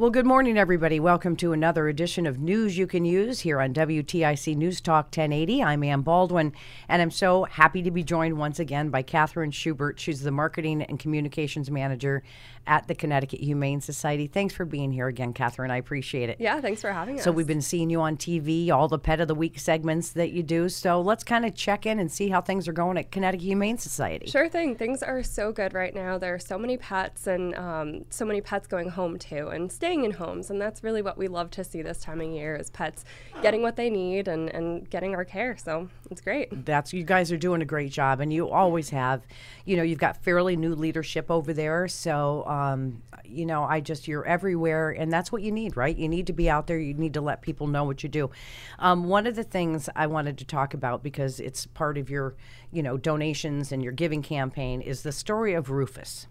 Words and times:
Well, 0.00 0.10
good 0.10 0.26
morning, 0.26 0.56
everybody. 0.56 1.00
Welcome 1.00 1.34
to 1.38 1.52
another 1.52 1.88
edition 1.88 2.24
of 2.24 2.38
News 2.38 2.78
You 2.78 2.86
Can 2.86 3.04
Use 3.04 3.40
here 3.40 3.60
on 3.60 3.74
WTIC 3.74 4.56
News 4.56 4.80
Talk 4.80 5.06
1080. 5.06 5.60
I'm 5.60 5.82
Ann 5.82 6.02
Baldwin, 6.02 6.52
and 6.88 7.02
I'm 7.02 7.10
so 7.10 7.42
happy 7.50 7.82
to 7.82 7.90
be 7.90 8.04
joined 8.04 8.38
once 8.38 8.60
again 8.60 8.90
by 8.90 9.02
Kathryn 9.02 9.52
Schubert. 9.52 9.98
She's 9.98 10.20
the 10.20 10.30
Marketing 10.30 10.82
and 10.82 11.00
Communications 11.00 11.68
Manager 11.68 12.22
at 12.64 12.86
the 12.86 12.94
Connecticut 12.94 13.40
Humane 13.40 13.80
Society. 13.80 14.28
Thanks 14.28 14.54
for 14.54 14.64
being 14.64 14.92
here 14.92 15.08
again, 15.08 15.34
Kathryn. 15.34 15.72
I 15.72 15.78
appreciate 15.78 16.28
it. 16.28 16.36
Yeah, 16.38 16.60
thanks 16.60 16.80
for 16.80 16.92
having 16.92 17.18
us. 17.18 17.24
So, 17.24 17.32
we've 17.32 17.48
been 17.48 17.60
seeing 17.60 17.90
you 17.90 18.00
on 18.00 18.16
TV, 18.16 18.70
all 18.70 18.86
the 18.86 19.00
Pet 19.00 19.20
of 19.20 19.26
the 19.26 19.34
Week 19.34 19.58
segments 19.58 20.10
that 20.10 20.30
you 20.30 20.44
do. 20.44 20.68
So, 20.68 21.00
let's 21.00 21.24
kind 21.24 21.44
of 21.44 21.56
check 21.56 21.86
in 21.86 21.98
and 21.98 22.12
see 22.12 22.28
how 22.28 22.40
things 22.40 22.68
are 22.68 22.72
going 22.72 22.98
at 22.98 23.10
Connecticut 23.10 23.46
Humane 23.46 23.78
Society. 23.78 24.28
Sure 24.28 24.48
thing. 24.48 24.76
Things 24.76 25.02
are 25.02 25.24
so 25.24 25.50
good 25.50 25.74
right 25.74 25.92
now. 25.92 26.18
There 26.18 26.34
are 26.34 26.38
so 26.38 26.56
many 26.56 26.76
pets 26.76 27.26
and 27.26 27.52
um, 27.56 28.04
so 28.10 28.24
many 28.24 28.40
pets 28.40 28.68
going 28.68 28.90
home 28.90 29.18
too 29.18 29.48
and 29.48 29.72
staying 29.88 30.04
in 30.04 30.10
homes. 30.10 30.50
And 30.50 30.60
that's 30.60 30.84
really 30.84 31.00
what 31.00 31.16
we 31.16 31.28
love 31.28 31.50
to 31.52 31.64
see 31.64 31.80
this 31.80 32.00
time 32.00 32.20
of 32.20 32.28
year 32.28 32.56
is 32.56 32.68
pets 32.68 33.06
getting 33.40 33.62
what 33.62 33.76
they 33.76 33.88
need 33.88 34.28
and, 34.28 34.50
and 34.50 34.88
getting 34.90 35.14
our 35.14 35.24
care. 35.24 35.56
So 35.56 35.88
it's 36.10 36.20
great. 36.20 36.66
That's 36.66 36.92
you 36.92 37.04
guys 37.04 37.32
are 37.32 37.38
doing 37.38 37.62
a 37.62 37.64
great 37.64 37.90
job, 37.90 38.20
and 38.20 38.30
you 38.30 38.50
always 38.50 38.90
have. 38.90 39.22
You 39.64 39.78
know, 39.78 39.82
you've 39.82 39.98
got 39.98 40.22
fairly 40.22 40.56
new 40.56 40.74
leadership 40.74 41.30
over 41.30 41.54
there, 41.54 41.88
so 41.88 42.44
um, 42.46 43.02
you 43.24 43.46
know, 43.46 43.64
I 43.64 43.80
just 43.80 44.06
you're 44.06 44.26
everywhere, 44.26 44.90
and 44.90 45.10
that's 45.10 45.32
what 45.32 45.40
you 45.40 45.52
need, 45.52 45.76
right? 45.76 45.96
You 45.96 46.08
need 46.08 46.26
to 46.26 46.32
be 46.34 46.50
out 46.50 46.66
there. 46.66 46.78
You 46.78 46.92
need 46.92 47.14
to 47.14 47.22
let 47.22 47.40
people 47.40 47.66
know 47.66 47.84
what 47.84 48.02
you 48.02 48.10
do. 48.10 48.30
Um, 48.78 49.04
one 49.04 49.26
of 49.26 49.36
the 49.36 49.44
things 49.44 49.88
I 49.96 50.06
wanted 50.06 50.36
to 50.38 50.44
talk 50.44 50.74
about 50.74 51.02
because 51.02 51.40
it's 51.40 51.66
part 51.66 51.96
of 51.96 52.10
your, 52.10 52.34
you 52.70 52.82
know, 52.82 52.98
donations 52.98 53.72
and 53.72 53.82
your 53.82 53.92
giving 53.92 54.22
campaign 54.22 54.82
is 54.82 55.02
the 55.02 55.12
story 55.12 55.54
of 55.54 55.70
Rufus. 55.70 56.26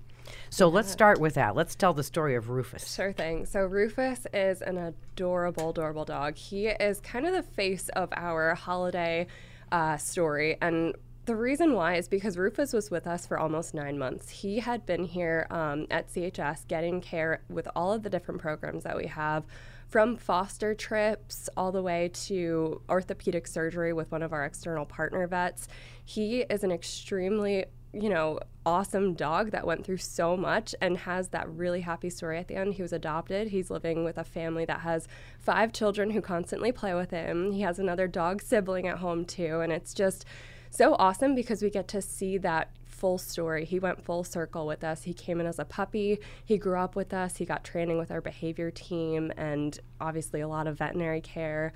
So 0.49 0.67
let's 0.67 0.91
start 0.91 1.19
with 1.19 1.35
that. 1.35 1.55
Let's 1.55 1.75
tell 1.75 1.93
the 1.93 2.03
story 2.03 2.35
of 2.35 2.49
Rufus. 2.49 2.93
Sure 2.93 3.11
thing. 3.11 3.45
So 3.45 3.61
Rufus 3.61 4.27
is 4.33 4.61
an 4.61 4.77
adorable, 4.77 5.69
adorable 5.69 6.05
dog. 6.05 6.35
He 6.35 6.67
is 6.67 6.99
kind 6.99 7.25
of 7.25 7.33
the 7.33 7.43
face 7.43 7.89
of 7.89 8.09
our 8.15 8.55
holiday 8.55 9.27
uh, 9.71 9.97
story. 9.97 10.57
And 10.61 10.95
the 11.25 11.35
reason 11.35 11.73
why 11.73 11.95
is 11.95 12.07
because 12.07 12.37
Rufus 12.37 12.71
was 12.71 12.89
with 12.89 13.05
us 13.05 13.27
for 13.27 13.37
almost 13.37 13.73
nine 13.73 13.99
months. 13.99 14.29
He 14.29 14.59
had 14.59 14.85
been 14.85 15.03
here 15.03 15.45
um, 15.49 15.85
at 15.91 16.07
CHS 16.07 16.67
getting 16.67 17.01
care 17.01 17.41
with 17.49 17.67
all 17.75 17.91
of 17.91 18.03
the 18.03 18.09
different 18.09 18.39
programs 18.39 18.83
that 18.83 18.95
we 18.95 19.07
have, 19.07 19.43
from 19.89 20.15
foster 20.15 20.73
trips 20.73 21.49
all 21.57 21.71
the 21.71 21.81
way 21.81 22.09
to 22.13 22.81
orthopedic 22.89 23.47
surgery 23.47 23.93
with 23.93 24.11
one 24.11 24.21
of 24.21 24.33
our 24.33 24.45
external 24.45 24.85
partner 24.85 25.27
vets. 25.27 25.67
He 26.03 26.41
is 26.41 26.63
an 26.63 26.71
extremely 26.71 27.65
you 27.93 28.09
know, 28.09 28.39
awesome 28.65 29.13
dog 29.13 29.51
that 29.51 29.65
went 29.65 29.85
through 29.85 29.97
so 29.97 30.35
much 30.35 30.75
and 30.81 30.97
has 30.97 31.29
that 31.29 31.49
really 31.49 31.81
happy 31.81 32.09
story 32.09 32.37
at 32.37 32.47
the 32.47 32.55
end. 32.55 32.73
He 32.73 32.81
was 32.81 32.93
adopted. 32.93 33.47
He's 33.47 33.71
living 33.71 34.03
with 34.03 34.17
a 34.17 34.23
family 34.23 34.65
that 34.65 34.81
has 34.81 35.07
five 35.39 35.71
children 35.71 36.11
who 36.11 36.21
constantly 36.21 36.71
play 36.71 36.93
with 36.93 37.11
him. 37.11 37.51
He 37.51 37.61
has 37.61 37.79
another 37.79 38.07
dog 38.07 38.41
sibling 38.41 38.87
at 38.87 38.97
home 38.97 39.25
too. 39.25 39.61
And 39.61 39.71
it's 39.71 39.93
just 39.93 40.25
so 40.69 40.95
awesome 40.99 41.33
because 41.33 41.61
we 41.61 41.69
get 41.69 41.87
to 41.89 42.01
see 42.01 42.37
that 42.39 42.71
full 42.85 43.17
story. 43.17 43.63
He 43.63 43.79
went 43.79 44.03
full 44.03 44.23
circle 44.23 44.67
with 44.67 44.83
us. 44.83 45.03
He 45.03 45.13
came 45.13 45.39
in 45.39 45.45
as 45.45 45.59
a 45.59 45.65
puppy. 45.65 46.19
He 46.43 46.57
grew 46.57 46.77
up 46.77 46.95
with 46.95 47.13
us. 47.13 47.37
He 47.37 47.45
got 47.45 47.63
training 47.63 47.97
with 47.97 48.11
our 48.11 48.21
behavior 48.21 48.71
team 48.71 49.31
and 49.37 49.79
obviously 50.01 50.41
a 50.41 50.47
lot 50.47 50.67
of 50.67 50.77
veterinary 50.79 51.21
care. 51.21 51.73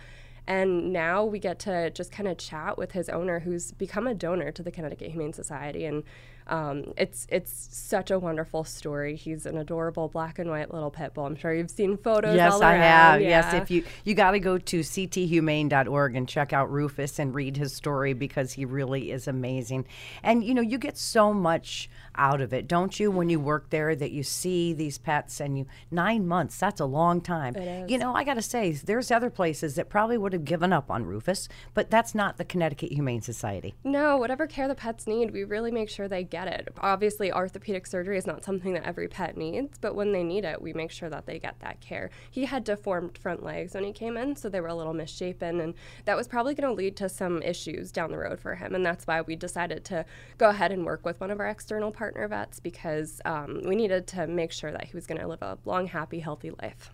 And 0.51 0.91
now 0.91 1.23
we 1.23 1.39
get 1.39 1.59
to 1.59 1.91
just 1.91 2.11
kind 2.11 2.27
of 2.27 2.37
chat 2.37 2.77
with 2.77 2.91
his 2.91 3.07
owner, 3.07 3.39
who's 3.39 3.71
become 3.71 4.05
a 4.05 4.13
donor 4.13 4.51
to 4.51 4.61
the 4.61 4.69
Connecticut 4.69 5.11
Humane 5.11 5.31
Society, 5.31 5.85
and 5.85 6.03
um, 6.47 6.93
it's 6.97 7.27
it's 7.29 7.69
such 7.71 8.11
a 8.11 8.19
wonderful 8.19 8.63
story. 8.63 9.15
He's 9.15 9.45
an 9.45 9.57
adorable 9.57 10.07
black 10.09 10.39
and 10.39 10.49
white 10.49 10.73
little 10.73 10.91
pit 10.91 11.13
bull. 11.13 11.25
I'm 11.25 11.35
sure 11.35 11.53
you've 11.53 11.71
seen 11.71 11.97
photos. 11.97 12.35
Yes, 12.35 12.59
I 12.61 12.75
have. 12.75 13.21
Yes, 13.21 13.53
if 13.53 13.71
you 13.71 13.83
you 14.03 14.13
got 14.13 14.31
to 14.31 14.39
go 14.39 14.57
to 14.57 14.79
cthumane.org 14.79 16.15
and 16.15 16.27
check 16.27 16.53
out 16.53 16.71
Rufus 16.71 17.19
and 17.19 17.33
read 17.33 17.57
his 17.57 17.73
story 17.73 18.13
because 18.13 18.53
he 18.53 18.65
really 18.65 19.11
is 19.11 19.27
amazing. 19.27 19.85
And 20.23 20.43
you 20.43 20.53
know, 20.53 20.61
you 20.61 20.77
get 20.77 20.97
so 20.97 21.33
much 21.33 21.89
out 22.15 22.41
of 22.41 22.53
it, 22.53 22.67
don't 22.67 22.99
you? 22.99 23.09
When 23.11 23.29
you 23.29 23.39
work 23.39 23.69
there, 23.69 23.95
that 23.95 24.11
you 24.11 24.23
see 24.23 24.73
these 24.73 24.97
pets 24.97 25.39
and 25.39 25.57
you 25.57 25.65
nine 25.89 26.27
months. 26.27 26.57
That's 26.57 26.79
a 26.79 26.85
long 26.85 27.21
time. 27.21 27.55
You 27.87 27.97
know, 27.97 28.13
I 28.13 28.23
got 28.23 28.35
to 28.35 28.41
say, 28.41 28.71
there's 28.71 29.11
other 29.11 29.29
places 29.29 29.75
that 29.75 29.89
probably 29.89 30.17
would 30.17 30.33
have 30.33 30.45
given 30.45 30.73
up 30.73 30.91
on 30.91 31.05
Rufus, 31.05 31.47
but 31.73 31.89
that's 31.89 32.13
not 32.13 32.37
the 32.37 32.45
Connecticut 32.45 32.91
Humane 32.91 33.21
Society. 33.21 33.75
No, 33.83 34.17
whatever 34.17 34.47
care 34.47 34.67
the 34.67 34.75
pets 34.75 35.07
need, 35.07 35.31
we 35.31 35.43
really 35.43 35.71
make 35.71 35.89
sure 35.89 36.07
they 36.07 36.23
get 36.31 36.47
it. 36.47 36.69
Obviously, 36.79 37.31
orthopedic 37.31 37.85
surgery 37.85 38.17
is 38.17 38.25
not 38.25 38.43
something 38.43 38.73
that 38.73 38.85
every 38.85 39.07
pet 39.07 39.37
needs, 39.37 39.77
but 39.77 39.93
when 39.93 40.11
they 40.11 40.23
need 40.23 40.45
it, 40.45 40.61
we 40.61 40.73
make 40.73 40.89
sure 40.89 41.09
that 41.09 41.27
they 41.27 41.37
get 41.37 41.59
that 41.59 41.79
care. 41.81 42.09
He 42.31 42.45
had 42.45 42.63
deformed 42.63 43.17
front 43.17 43.43
legs 43.43 43.75
when 43.75 43.83
he 43.83 43.91
came 43.91 44.17
in, 44.17 44.35
so 44.35 44.49
they 44.49 44.61
were 44.61 44.67
a 44.67 44.75
little 44.75 44.93
misshapen, 44.93 45.59
and 45.59 45.75
that 46.05 46.17
was 46.17 46.27
probably 46.27 46.55
going 46.55 46.69
to 46.69 46.75
lead 46.75 46.95
to 46.97 47.09
some 47.09 47.43
issues 47.43 47.91
down 47.91 48.11
the 48.11 48.17
road 48.17 48.39
for 48.39 48.55
him. 48.55 48.73
And 48.73 48.85
that's 48.85 49.05
why 49.05 49.21
we 49.21 49.35
decided 49.35 49.85
to 49.85 50.05
go 50.37 50.49
ahead 50.49 50.71
and 50.71 50.85
work 50.85 51.05
with 51.05 51.19
one 51.19 51.29
of 51.29 51.39
our 51.39 51.47
external 51.47 51.91
partner 51.91 52.27
vets 52.27 52.59
because 52.59 53.21
um, 53.25 53.61
we 53.65 53.75
needed 53.75 54.07
to 54.07 54.25
make 54.25 54.51
sure 54.51 54.71
that 54.71 54.85
he 54.85 54.95
was 54.95 55.05
going 55.05 55.19
to 55.19 55.27
live 55.27 55.41
a 55.41 55.57
long, 55.65 55.87
happy, 55.87 56.19
healthy 56.19 56.51
life. 56.61 56.91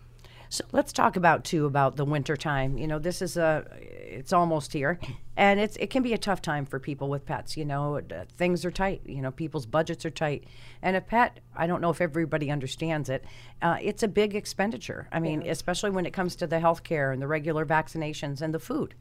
So 0.50 0.64
let's 0.72 0.92
talk 0.92 1.16
about 1.16 1.44
too 1.44 1.66
about 1.66 1.96
the 1.96 2.04
winter 2.04 2.36
time. 2.36 2.78
You 2.78 2.86
know, 2.86 2.98
this 2.98 3.20
is 3.20 3.36
a 3.36 3.66
it's 3.80 4.32
almost 4.32 4.72
here, 4.72 4.98
and 5.36 5.60
it's 5.60 5.76
it 5.76 5.90
can 5.90 6.02
be 6.02 6.12
a 6.14 6.18
tough 6.18 6.40
time 6.40 6.64
for 6.64 6.78
people 6.78 7.08
with 7.08 7.26
pets. 7.26 7.56
You 7.56 7.64
know, 7.64 7.98
uh, 7.98 8.24
things 8.36 8.64
are 8.64 8.70
tight. 8.70 9.02
You 9.04 9.20
know, 9.20 9.30
people's 9.30 9.66
budgets 9.66 10.04
are 10.06 10.10
tight, 10.10 10.44
and 10.82 10.96
a 10.96 11.00
pet. 11.00 11.40
I 11.54 11.66
don't 11.66 11.80
know 11.80 11.90
if 11.90 12.00
everybody 12.00 12.50
understands 12.50 13.08
it. 13.08 13.24
Uh, 13.60 13.76
it's 13.82 14.02
a 14.02 14.08
big 14.08 14.34
expenditure. 14.34 15.08
I 15.12 15.20
mean, 15.20 15.42
especially 15.42 15.90
when 15.90 16.06
it 16.06 16.12
comes 16.12 16.36
to 16.36 16.46
the 16.46 16.60
health 16.60 16.82
care 16.82 17.12
and 17.12 17.20
the 17.20 17.28
regular 17.28 17.66
vaccinations 17.66 18.40
and 18.40 18.54
the 18.54 18.58
food. 18.60 18.94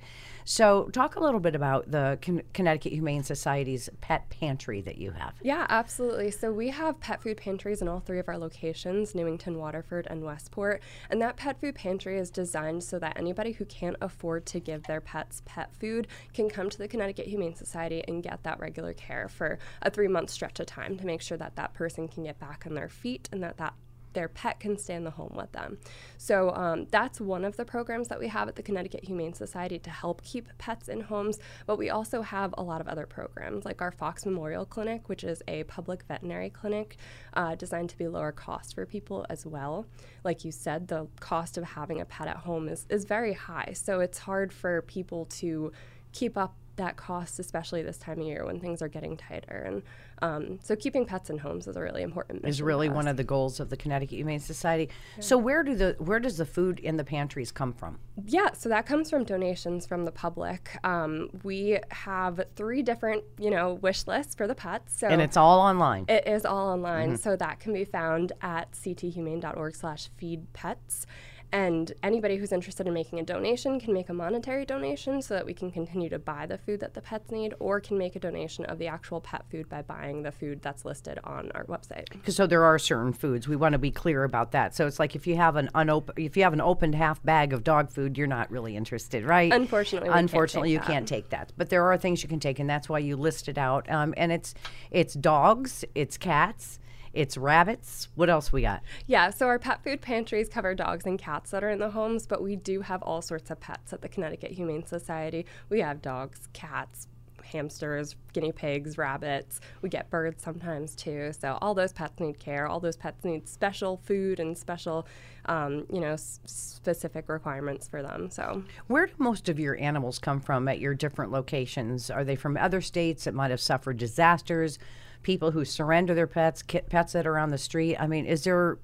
So, 0.50 0.86
talk 0.94 1.18
a 1.18 1.20
little 1.20 1.42
bit 1.42 1.56
about 1.56 1.92
the 1.92 2.18
Con- 2.22 2.42
Connecticut 2.54 2.94
Humane 2.94 3.22
Society's 3.22 3.90
pet 4.00 4.30
pantry 4.30 4.80
that 4.80 4.98
you 4.98 5.12
have. 5.12 5.34
Yeah, 5.42 5.66
absolutely. 5.68 6.32
So 6.32 6.54
we 6.54 6.70
have 6.70 7.02
pet 7.02 7.22
food 7.22 7.36
pantries 7.36 7.82
in 7.82 7.90
all 7.90 8.00
three 8.00 8.18
of 8.18 8.30
our 8.30 8.38
locations 8.38 9.14
Newington, 9.14 9.58
Waterford, 9.58 10.08
and 10.10 10.24
Westport. 10.24 10.82
And 11.10 11.22
that 11.22 11.36
pet 11.36 11.60
food 11.60 11.76
pantry 11.76 12.18
is 12.18 12.32
designed 12.32 12.86
so 12.86 12.98
that 12.98 13.18
anybody 13.18 13.52
who 13.52 13.66
can't 13.66 13.98
afford 14.00 14.46
to 14.46 14.62
give 14.62 14.84
their 14.84 15.02
pets 15.02 15.42
pet 15.44 15.76
food 15.76 16.08
can 16.34 16.50
come 16.50 16.70
to 16.70 16.78
the 16.78 16.88
Connecticut 16.88 17.28
Humane 17.28 17.56
Society 17.56 18.02
and 18.08 18.24
get 18.24 18.44
that 18.44 18.58
regular 18.58 18.94
care 18.94 19.28
for 19.28 19.60
a 19.82 19.92
three 19.92 20.08
month 20.08 20.30
stretch 20.30 20.62
of 20.62 20.66
time 20.66 20.98
to 20.98 21.06
make 21.06 21.22
sure 21.22 21.38
that 21.38 21.58
that 21.58 21.74
person 21.74 22.08
can 22.08 22.24
get 22.24 22.40
back 22.40 22.64
on 22.66 22.74
their 22.74 22.88
feet 22.88 23.28
and 23.34 23.44
that 23.44 23.58
that 23.58 23.74
their 24.18 24.28
pet 24.28 24.60
can 24.60 24.76
stay 24.80 24.96
in 24.96 25.04
the 25.04 25.12
home 25.12 25.34
with 25.36 25.52
them. 25.52 25.78
So 26.18 26.50
um, 26.56 26.88
that's 26.90 27.22
one 27.22 27.46
of 27.46 27.56
the 27.56 27.64
programs 27.64 28.08
that 28.08 28.20
we 28.20 28.28
have 28.30 28.48
at 28.48 28.56
the 28.56 28.64
Connecticut 28.64 29.04
Humane 29.04 29.34
Society 29.34 29.78
to 29.78 29.92
help 29.92 30.24
keep 30.24 30.50
pets 30.58 30.90
in 30.90 31.02
homes. 31.02 31.38
But 31.68 31.78
we 31.78 31.92
also 31.92 32.24
have 32.24 32.56
a 32.58 32.64
lot 32.64 32.82
of 32.82 32.88
other 32.88 33.06
programs, 33.06 33.64
like 33.64 33.80
our 33.80 33.92
Fox 33.92 34.26
Memorial 34.26 34.66
Clinic, 34.66 35.08
which 35.08 35.24
is 35.24 35.44
a 35.48 35.66
public 35.66 36.02
veterinary 36.08 36.50
clinic 36.50 36.98
uh, 37.36 37.54
designed 37.54 37.92
to 37.92 37.98
be 37.98 38.08
lower 38.08 38.32
cost 38.32 38.74
for 38.74 38.88
people 38.88 39.24
as 39.30 39.46
well. 39.46 39.86
Like 40.24 40.44
you 40.44 40.52
said, 40.52 40.88
the 40.88 41.08
cost 41.20 41.56
of 41.60 41.64
having 41.64 42.02
a 42.02 42.06
pet 42.06 42.28
at 42.28 42.38
home 42.38 42.68
is, 42.68 42.88
is 42.90 43.06
very 43.06 43.34
high. 43.34 43.74
So 43.76 44.00
it's 44.00 44.18
hard 44.18 44.52
for 44.52 44.82
people 44.82 45.26
to 45.42 45.72
keep 46.12 46.36
up 46.40 46.56
that 46.78 46.96
cost, 46.96 47.40
especially 47.40 47.84
this 47.84 47.98
time 47.98 48.20
of 48.20 48.26
year 48.26 48.46
when 48.46 48.60
things 48.60 48.82
are 48.82 48.88
getting 48.88 49.18
tighter. 49.18 49.64
And 49.66 49.84
um, 50.22 50.60
so 50.64 50.76
keeping 50.76 51.06
pets 51.06 51.30
in 51.30 51.38
homes 51.38 51.68
is 51.68 51.76
a 51.76 51.82
really 51.82 52.02
important. 52.02 52.46
Is 52.46 52.62
really 52.62 52.90
one 52.90 53.08
of 53.08 53.18
the 53.18 53.24
goals 53.24 53.60
of 53.60 53.70
the 53.70 53.78
Connecticut 53.78 54.18
Humane 54.18 54.40
Society. 54.40 54.90
Yeah. 55.18 55.24
So 55.24 55.38
where 55.38 55.64
do 55.64 55.76
the 55.76 55.96
where 56.00 56.20
does 56.20 56.38
the 56.38 56.46
food 56.46 56.80
in 56.80 56.98
the 56.98 57.04
pantries 57.04 57.52
come 57.52 57.74
from? 57.74 58.00
Yeah, 58.26 58.54
so 58.54 58.70
that 58.70 58.86
comes 58.86 59.10
from 59.10 59.26
donations 59.26 59.86
from 59.86 60.06
the 60.06 60.12
public. 60.12 60.78
Um, 60.84 61.30
we 61.44 61.80
have 61.90 62.42
three 62.56 62.82
different 62.82 63.24
you 63.38 63.52
know 63.52 63.76
wish 63.76 64.08
lists 64.08 64.34
for 64.34 64.48
the 64.48 64.56
pets. 64.56 64.98
So 64.98 65.08
and 65.08 65.22
it's 65.22 65.38
all 65.38 65.60
online. 65.60 66.06
It 66.08 66.28
is 66.28 66.46
all 66.46 66.70
online, 66.70 67.10
mm-hmm. 67.10 67.16
so 67.18 67.36
that 67.36 67.60
can 67.60 67.74
be 67.74 67.86
found 67.86 68.32
at 68.42 68.72
cthumane.org/feed 68.72 70.54
pets. 70.54 71.06
And 71.52 71.94
anybody 72.04 72.36
who's 72.36 72.52
interested 72.52 72.88
in 72.88 72.94
making 72.94 73.20
a 73.20 73.24
donation 73.24 73.80
can 73.80 73.94
make 73.94 74.10
a 74.10 74.14
monetary 74.14 74.66
donation 74.66 75.22
so 75.22 75.34
that 75.34 75.46
we 75.46 75.54
can 75.54 75.72
continue 75.72 76.10
to 76.10 76.20
buy 76.20 76.46
the 76.46 76.58
food 76.58 76.82
that 76.82 76.94
the 76.94 77.02
pets 77.02 77.32
need, 77.32 77.54
or 77.60 77.80
can 77.80 77.98
make 77.98 78.16
a 78.16 78.20
donation 78.20 78.66
of 78.66 78.80
the 78.80 78.88
actual 78.88 79.22
pet 79.22 79.46
food 79.50 79.70
by 79.70 79.82
buying 79.82 80.24
the 80.24 80.32
food 80.32 80.62
that's 80.62 80.84
listed 80.84 81.20
on 81.24 81.52
our 81.56 81.64
website. 81.66 82.06
So 82.32 82.48
there 82.48 82.64
are 82.64 82.78
certain 82.78 83.14
foods 83.14 83.48
we 83.48 83.56
want 83.56 83.74
to 83.74 83.80
be 83.80 83.92
clear 83.92 84.24
about 84.24 84.52
that. 84.52 84.76
So 84.76 84.88
it's 84.88 85.00
like 85.00 85.16
if 85.16 85.26
you 85.26 85.38
have 85.38 85.56
an 85.56 85.70
unopened, 85.74 86.20
if 86.20 86.36
you 86.36 86.44
have 86.44 86.54
an 86.54 86.62
opened 86.62 86.96
half 86.96 87.24
bag 87.24 87.54
of 87.54 87.64
dog 87.64 87.90
food, 87.90 88.18
you're 88.18 88.28
not 88.28 88.52
really 88.52 88.76
interested, 88.76 89.24
right? 89.24 89.52
Unfortunately, 89.54 90.10
unfortunately, 90.12 90.72
you 90.72 90.80
that. 90.80 90.88
can't 90.88 91.08
take 91.08 91.30
that. 91.30 91.54
But 91.56 91.70
there 91.70 91.84
are 91.84 91.98
things 91.98 92.24
you 92.24 92.30
can 92.30 92.40
take, 92.40 92.60
and 92.60 92.70
that's 92.70 92.90
why 92.90 93.00
you 93.00 93.16
list 93.16 93.48
it 93.48 93.58
out. 93.58 93.90
Um, 93.90 94.14
and 94.18 94.32
it's 94.32 94.54
it's 94.92 95.14
dogs, 95.14 95.86
it's 95.96 96.18
cats 96.18 96.80
it's 97.18 97.36
rabbits. 97.36 98.10
What 98.16 98.30
else 98.30 98.54
we 98.54 98.62
got? 98.62 98.84
Yeah, 99.08 99.32
so 99.32 99.48
our 99.48 99.58
pet 99.58 99.84
food 99.84 100.02
pantries 100.02 100.50
cover 100.50 100.76
dogs 100.76 101.06
and 101.06 101.18
cats 101.18 101.50
that 101.52 101.64
are 101.64 101.70
in 101.70 101.80
the 101.80 101.90
homes, 101.90 102.28
but 102.28 102.44
we 102.44 102.56
do 102.56 102.82
have 102.82 103.02
all 103.02 103.22
sorts 103.24 103.50
of 103.50 103.60
pets 103.60 103.92
at 103.92 104.02
the 104.02 104.08
Connecticut 104.08 104.52
Humane 104.52 104.86
Society. 104.86 105.46
We 105.70 105.80
have 105.82 106.02
dogs, 106.02 106.48
cats, 106.54 107.08
hamsters, 107.44 108.16
guinea 108.34 108.52
pigs, 108.52 108.98
rabbits. 108.98 109.62
We 109.82 109.90
get 109.90 110.10
birds 110.10 110.44
sometimes 110.44 110.96
too. 110.96 111.32
So 111.40 111.58
all 111.62 111.74
those 111.74 111.94
pets 111.94 112.20
need 112.20 112.40
care. 112.40 112.68
All 112.68 112.80
those 112.80 112.98
pets 112.98 113.24
need 113.24 113.48
special 113.48 113.98
food 114.04 114.40
and 114.40 114.56
special, 114.58 115.08
um, 115.46 115.86
you 115.92 116.02
know, 116.02 116.14
s- 116.14 116.40
specific 116.46 117.30
requirements 117.30 117.88
for 117.88 118.04
them. 118.04 118.30
So 118.30 118.64
where 118.88 119.08
do 119.08 119.14
most 119.18 119.50
of 119.50 119.60
your 119.60 119.80
animals 119.80 120.20
come 120.20 120.40
from 120.42 120.68
at 120.68 120.80
your 120.80 120.94
different 120.94 121.32
locations? 121.32 122.12
Are 122.12 122.24
they 122.24 122.36
from 122.36 122.58
other 122.58 122.82
states 122.82 123.24
that 123.24 123.34
might 123.34 123.50
have 123.52 123.62
suffered 123.62 123.98
disasters? 123.98 124.78
People 125.24 125.52
who 125.52 125.66
surrender 125.66 126.14
their 126.14 126.28
pets, 126.28 126.64
pets 126.90 127.14
that 127.14 127.28
are 127.28 127.38
on 127.38 127.50
the 127.50 127.58
street? 127.58 127.98
I 127.98 128.08
mean, 128.08 128.26
is 128.26 128.44
there? 128.44 128.78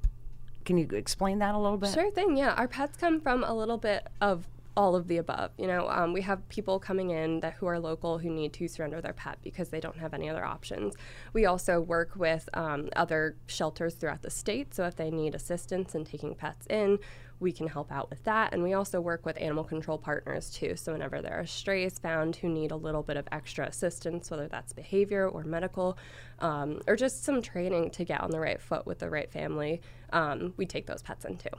Can 0.66 0.78
you 0.78 0.88
explain 0.94 1.40
that 1.40 1.56
a 1.56 1.58
little 1.58 1.78
bit? 1.78 1.94
Sure 1.94 2.12
thing. 2.12 2.38
Yeah, 2.38 2.54
our 2.54 2.68
pets 2.68 2.98
come 2.98 3.20
from 3.20 3.44
a 3.44 3.54
little 3.54 3.78
bit 3.78 4.08
of 4.22 4.48
all 4.76 4.96
of 4.96 5.08
the 5.08 5.18
above. 5.18 5.52
You 5.58 5.68
know, 5.68 5.88
um, 5.90 6.14
we 6.14 6.22
have 6.22 6.48
people 6.50 6.80
coming 6.80 7.12
in 7.12 7.40
that 7.42 7.54
who 7.54 7.68
are 7.68 7.80
local 7.80 8.18
who 8.18 8.30
need 8.30 8.54
to 8.54 8.68
surrender 8.68 9.02
their 9.02 9.14
pet 9.14 9.38
because 9.44 9.70
they 9.70 9.80
don't 9.80 9.98
have 9.98 10.14
any 10.14 10.30
other 10.30 10.44
options. 10.44 10.96
We 11.34 11.46
also 11.46 11.80
work 11.80 12.12
with 12.16 12.50
um, 12.54 12.90
other 12.96 13.36
shelters 13.46 13.96
throughout 13.96 14.22
the 14.22 14.32
state, 14.32 14.74
so 14.74 14.86
if 14.86 14.96
they 14.96 15.12
need 15.12 15.36
assistance 15.36 15.96
in 15.96 16.06
taking 16.06 16.36
pets 16.36 16.66
in, 16.68 17.00
we 17.40 17.52
can 17.52 17.68
help 17.68 17.92
out 17.92 18.10
with 18.10 18.24
that. 18.24 18.54
And 18.54 18.64
we 18.64 18.74
also 18.74 19.00
work 19.02 19.26
with 19.26 19.40
animal 19.40 19.64
control 19.64 19.98
partners 19.98 20.50
too. 20.50 20.76
So 20.76 20.94
whenever 20.94 21.22
there 21.22 21.40
are 21.40 21.46
strays 21.46 22.00
found 22.00 22.38
who 22.38 22.48
need 22.48 22.72
a 22.72 22.76
little 22.76 23.04
bit 23.04 23.18
of 23.18 23.28
extra 23.32 23.68
assistance, 23.68 24.32
whether 24.32 24.48
that's 24.48 24.74
behavior 24.74 25.28
or 25.28 25.44
medical, 25.44 25.98
um, 26.40 26.82
or 26.88 26.96
just 26.96 27.24
some 27.24 27.42
training 27.42 27.92
to 27.92 28.06
get 28.06 28.22
on 28.22 28.32
the 28.32 28.40
right 28.40 28.62
foot 28.62 28.86
with 28.86 29.00
the 29.00 29.10
right 29.10 29.32
family, 29.32 29.82
um, 30.12 30.54
we 30.58 30.66
take 30.66 30.88
those 30.88 31.02
pets 31.02 31.26
in 31.26 31.38
too. 31.38 31.50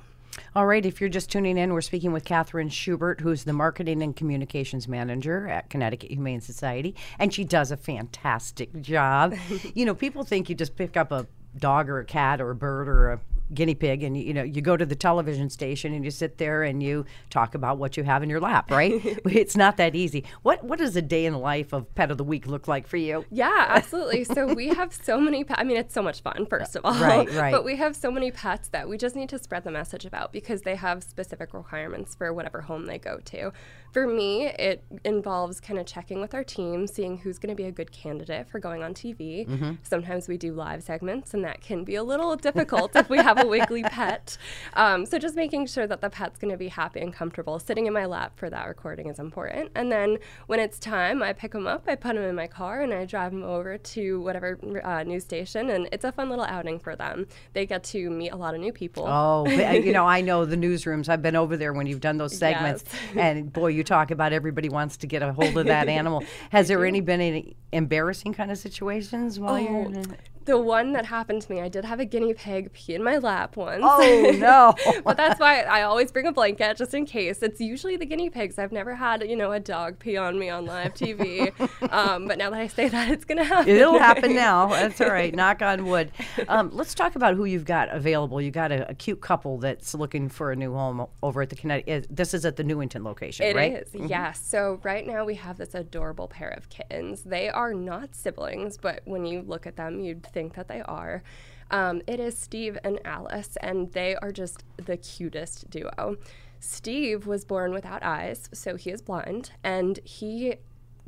All 0.54 0.66
right, 0.66 0.84
if 0.84 1.00
you're 1.00 1.10
just 1.10 1.30
tuning 1.30 1.58
in, 1.58 1.72
we're 1.72 1.80
speaking 1.80 2.12
with 2.12 2.24
Kathryn 2.24 2.70
Schubert, 2.70 3.20
who's 3.20 3.44
the 3.44 3.52
Marketing 3.52 4.02
and 4.02 4.14
Communications 4.14 4.86
Manager 4.88 5.48
at 5.48 5.70
Connecticut 5.70 6.10
Humane 6.10 6.40
Society, 6.40 6.94
and 7.18 7.32
she 7.32 7.44
does 7.44 7.70
a 7.70 7.76
fantastic 7.76 8.80
job. 8.80 9.34
you 9.74 9.84
know, 9.84 9.94
people 9.94 10.24
think 10.24 10.48
you 10.48 10.54
just 10.54 10.76
pick 10.76 10.96
up 10.96 11.12
a 11.12 11.26
dog 11.58 11.88
or 11.88 11.98
a 11.98 12.04
cat 12.04 12.40
or 12.40 12.50
a 12.50 12.54
bird 12.54 12.88
or 12.88 13.12
a 13.12 13.20
guinea 13.52 13.74
pig 13.74 14.02
and 14.02 14.16
you, 14.16 14.32
know 14.32 14.42
you 14.42 14.62
go 14.62 14.76
to 14.76 14.86
the 14.86 14.94
television 14.94 15.50
station 15.50 15.92
and 15.92 16.04
you 16.04 16.10
sit 16.10 16.38
there 16.38 16.62
and 16.62 16.82
you 16.82 17.04
talk 17.30 17.54
about 17.54 17.78
what 17.78 17.96
you 17.96 18.02
have 18.02 18.22
in 18.22 18.30
your 18.30 18.40
lap 18.40 18.70
right? 18.70 19.18
It's 19.34 19.56
not 19.56 19.76
that 19.76 19.94
easy. 19.94 20.24
What 20.42 20.64
what 20.64 20.78
does 20.78 20.96
a 20.96 21.02
day 21.02 21.26
in 21.26 21.32
the 21.32 21.38
life 21.38 21.72
of 21.72 21.92
pet 21.94 22.10
of 22.10 22.18
the 22.18 22.24
week 22.24 22.46
look 22.46 22.68
like 22.68 22.86
for 22.86 22.96
you? 22.96 23.24
Yeah 23.30 23.66
absolutely. 23.68 24.24
So 24.24 24.54
we 24.54 24.68
have 24.74 24.92
so 24.94 25.20
many 25.20 25.44
i 25.50 25.64
mean 25.64 25.76
it's 25.76 25.92
so 25.92 26.02
much 26.02 26.22
fun 26.22 26.46
first 26.46 26.76
of 26.76 26.84
all. 26.84 26.94
Right 26.94 27.30
right. 27.32 27.52
But 27.52 27.64
we 27.64 27.76
have 27.76 27.96
so 27.96 28.10
many 28.10 28.30
pets 28.30 28.68
that 28.68 28.88
we 28.88 28.96
just 28.96 29.16
need 29.16 29.28
to 29.30 29.38
spread 29.38 29.64
the 29.64 29.70
message 29.70 30.04
about 30.04 30.32
because 30.32 30.62
they 30.62 30.76
have 30.76 31.02
specific 31.02 31.52
requirements 31.52 32.14
for 32.14 32.32
whatever 32.32 32.62
home 32.62 32.86
they 32.86 32.98
go 32.98 33.18
to 33.26 33.52
for 33.94 34.06
me 34.06 34.46
it 34.46 34.84
involves 35.04 35.60
kind 35.60 35.78
of 35.78 35.86
checking 35.86 36.20
with 36.20 36.34
our 36.34 36.44
team 36.44 36.86
seeing 36.86 37.16
who's 37.16 37.38
going 37.38 37.54
to 37.54 37.56
be 37.56 37.68
a 37.68 37.72
good 37.72 37.90
candidate 37.92 38.46
for 38.46 38.58
going 38.58 38.82
on 38.82 38.92
tv 38.92 39.48
mm-hmm. 39.48 39.72
sometimes 39.82 40.28
we 40.28 40.36
do 40.36 40.52
live 40.52 40.82
segments 40.82 41.32
and 41.32 41.42
that 41.44 41.62
can 41.62 41.84
be 41.84 41.94
a 41.94 42.02
little 42.02 42.36
difficult 42.36 42.94
if 42.96 43.08
we 43.08 43.18
have 43.18 43.38
a 43.38 43.46
wiggly 43.46 43.82
pet. 43.90 44.36
Um, 44.74 45.06
so 45.06 45.18
just 45.18 45.36
making 45.36 45.66
sure 45.66 45.86
that 45.86 46.00
the 46.00 46.10
pet's 46.10 46.38
going 46.38 46.50
to 46.50 46.56
be 46.56 46.68
happy 46.68 47.00
and 47.00 47.12
comfortable. 47.12 47.58
Sitting 47.58 47.86
in 47.86 47.92
my 47.92 48.06
lap 48.06 48.32
for 48.36 48.50
that 48.50 48.66
recording 48.66 49.08
is 49.08 49.18
important. 49.18 49.70
And 49.74 49.90
then 49.90 50.18
when 50.46 50.60
it's 50.60 50.78
time, 50.78 51.22
I 51.22 51.32
pick 51.32 51.52
them 51.52 51.66
up, 51.66 51.84
I 51.86 51.94
put 51.94 52.14
them 52.14 52.24
in 52.24 52.34
my 52.34 52.46
car, 52.46 52.82
and 52.82 52.92
I 52.92 53.04
drive 53.04 53.32
them 53.32 53.42
over 53.42 53.78
to 53.78 54.20
whatever 54.20 54.58
uh, 54.84 55.02
news 55.04 55.24
station. 55.24 55.70
And 55.70 55.88
it's 55.92 56.04
a 56.04 56.12
fun 56.12 56.28
little 56.28 56.44
outing 56.44 56.78
for 56.78 56.96
them. 56.96 57.26
They 57.52 57.66
get 57.66 57.84
to 57.84 58.10
meet 58.10 58.30
a 58.30 58.36
lot 58.36 58.54
of 58.54 58.60
new 58.60 58.72
people. 58.72 59.06
Oh, 59.06 59.46
you 59.46 59.92
know, 59.92 60.06
I 60.16 60.20
know 60.20 60.44
the 60.44 60.56
newsrooms. 60.56 61.08
I've 61.08 61.22
been 61.22 61.36
over 61.36 61.56
there 61.56 61.72
when 61.72 61.86
you've 61.86 62.00
done 62.00 62.16
those 62.16 62.36
segments. 62.36 62.84
Yes. 63.14 63.16
and 63.16 63.52
boy, 63.52 63.68
you 63.68 63.83
talk 63.84 64.10
about 64.10 64.32
everybody 64.32 64.68
wants 64.68 64.96
to 64.98 65.06
get 65.06 65.22
a 65.22 65.32
hold 65.32 65.56
of 65.56 65.66
that 65.66 65.88
animal. 66.00 66.24
Has 66.50 66.68
there 66.68 66.84
any 66.84 67.00
been 67.00 67.20
any 67.20 67.56
embarrassing 67.72 68.34
kind 68.34 68.50
of 68.50 68.58
situations 68.58 69.38
while 69.38 69.54
oh, 69.54 69.56
you're 69.56 70.04
the 70.44 70.58
one 70.58 70.92
that 70.92 71.06
happened 71.06 71.42
to 71.42 71.52
me, 71.52 71.60
I 71.60 71.68
did 71.68 71.84
have 71.84 72.00
a 72.00 72.04
guinea 72.04 72.34
pig 72.34 72.72
pee 72.72 72.94
in 72.94 73.02
my 73.02 73.18
lap 73.18 73.56
once. 73.56 73.82
Oh 73.84 74.32
no! 74.38 74.74
but 75.04 75.16
that's 75.16 75.40
why 75.40 75.62
I 75.62 75.82
always 75.82 76.12
bring 76.12 76.26
a 76.26 76.32
blanket 76.32 76.76
just 76.76 76.94
in 76.94 77.06
case. 77.06 77.42
It's 77.42 77.60
usually 77.60 77.96
the 77.96 78.06
guinea 78.06 78.30
pigs. 78.30 78.58
I've 78.58 78.72
never 78.72 78.94
had 78.94 79.28
you 79.28 79.36
know 79.36 79.52
a 79.52 79.60
dog 79.60 79.98
pee 79.98 80.16
on 80.16 80.38
me 80.38 80.50
on 80.50 80.66
live 80.66 80.94
TV. 80.94 81.52
um, 81.92 82.26
but 82.26 82.38
now 82.38 82.50
that 82.50 82.60
I 82.60 82.66
say 82.66 82.88
that, 82.88 83.10
it's 83.10 83.24
gonna 83.24 83.44
happen. 83.44 83.68
It'll 83.68 83.98
happen 83.98 84.34
now. 84.36 84.68
That's 84.68 85.00
all 85.00 85.08
right. 85.08 85.34
Knock 85.34 85.62
on 85.62 85.86
wood. 85.86 86.10
Um, 86.48 86.70
let's 86.72 86.94
talk 86.94 87.16
about 87.16 87.34
who 87.34 87.44
you've 87.44 87.64
got 87.64 87.92
available. 87.94 88.40
You 88.40 88.50
got 88.50 88.72
a, 88.72 88.90
a, 88.90 88.94
cute 88.94 89.20
couple 89.20 89.58
that's 89.58 89.94
looking 89.94 90.28
for 90.28 90.52
a 90.52 90.56
new 90.56 90.72
home 90.72 91.06
over 91.22 91.42
at 91.42 91.50
the 91.50 91.56
Connecticut. 91.56 92.06
This 92.10 92.34
is 92.34 92.44
at 92.44 92.56
the 92.56 92.64
Newington 92.64 93.04
location, 93.04 93.46
it 93.46 93.56
right? 93.56 93.72
It 93.72 93.88
is. 93.88 93.92
Mm-hmm. 93.92 94.06
Yes. 94.06 94.40
So 94.44 94.80
right 94.82 95.06
now 95.06 95.24
we 95.24 95.34
have 95.34 95.58
this 95.58 95.74
adorable 95.74 96.28
pair 96.28 96.50
of 96.50 96.68
kittens. 96.68 97.22
They 97.22 97.48
are 97.48 97.74
not 97.74 98.14
siblings, 98.14 98.76
but 98.76 99.00
when 99.04 99.24
you 99.24 99.42
look 99.42 99.66
at 99.66 99.76
them, 99.76 100.00
you'd 100.00 100.26
think 100.34 100.54
that 100.54 100.68
they 100.68 100.82
are. 100.82 101.22
Um, 101.70 102.02
it 102.06 102.20
is 102.20 102.36
Steve 102.36 102.76
and 102.84 103.00
Alice, 103.04 103.56
and 103.62 103.90
they 103.92 104.16
are 104.16 104.32
just 104.32 104.64
the 104.76 104.98
cutest 104.98 105.70
duo. 105.70 106.16
Steve 106.60 107.26
was 107.26 107.44
born 107.44 107.72
without 107.72 108.02
eyes, 108.02 108.48
so 108.52 108.76
he 108.76 108.90
is 108.90 109.00
blind, 109.00 109.52
and 109.62 110.00
he 110.04 110.56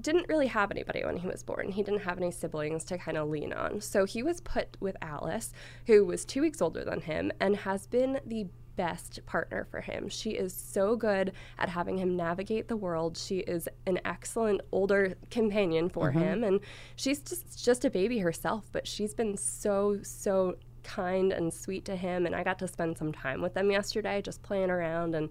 didn't 0.01 0.29
really 0.29 0.47
have 0.49 0.71
anybody 0.71 1.05
when 1.05 1.17
he 1.17 1.27
was 1.27 1.43
born. 1.43 1.71
He 1.71 1.83
didn't 1.83 2.03
have 2.03 2.19
any 2.19 2.31
siblings 2.31 2.85
to 2.85 2.99
kind 2.99 3.17
of 3.17 3.29
lean 3.29 3.53
on. 3.53 3.81
So 3.81 4.05
he 4.05 4.23
was 4.23 4.41
put 4.41 4.77
with 4.81 4.97
Alice, 5.01 5.53
who 5.87 6.05
was 6.05 6.25
two 6.25 6.43
weeks 6.43 6.61
older 6.61 6.85
than 6.85 7.01
him 7.01 7.33
and 7.41 7.57
has 7.57 7.87
been 7.87 8.21
the 8.27 8.47
best 8.77 9.25
partner 9.27 9.67
for 9.71 9.81
him. 9.81 10.09
She 10.09 10.31
is 10.31 10.53
so 10.53 10.97
good 10.97 11.33
at 11.59 11.69
having 11.69 11.99
him 11.99 12.17
navigate 12.17 12.69
the 12.69 12.77
world. 12.77 13.17
She 13.17 13.39
is 13.39 13.69
an 13.87 14.01
excellent 14.05 14.61
older 14.73 15.15
companion 15.31 15.89
for 15.89 16.11
mm-hmm. 16.11 16.19
him 16.19 16.45
and 16.45 16.61
she's 16.97 17.21
just 17.21 17.65
just 17.65 17.85
a 17.85 17.91
baby 17.91 18.19
herself, 18.19 18.69
but 18.73 18.87
she's 18.87 19.15
been 19.15 19.37
so 19.37 19.99
so 20.03 20.57
kind 20.83 21.33
and 21.33 21.53
sweet 21.53 21.85
to 21.85 21.97
him 21.97 22.27
and 22.27 22.35
I 22.35 22.45
got 22.45 22.59
to 22.61 22.69
spend 22.69 22.97
some 22.97 23.13
time 23.13 23.43
with 23.43 23.55
them 23.55 23.71
yesterday 23.71 24.23
just 24.23 24.43
playing 24.43 24.71
around 24.71 25.15
and 25.15 25.31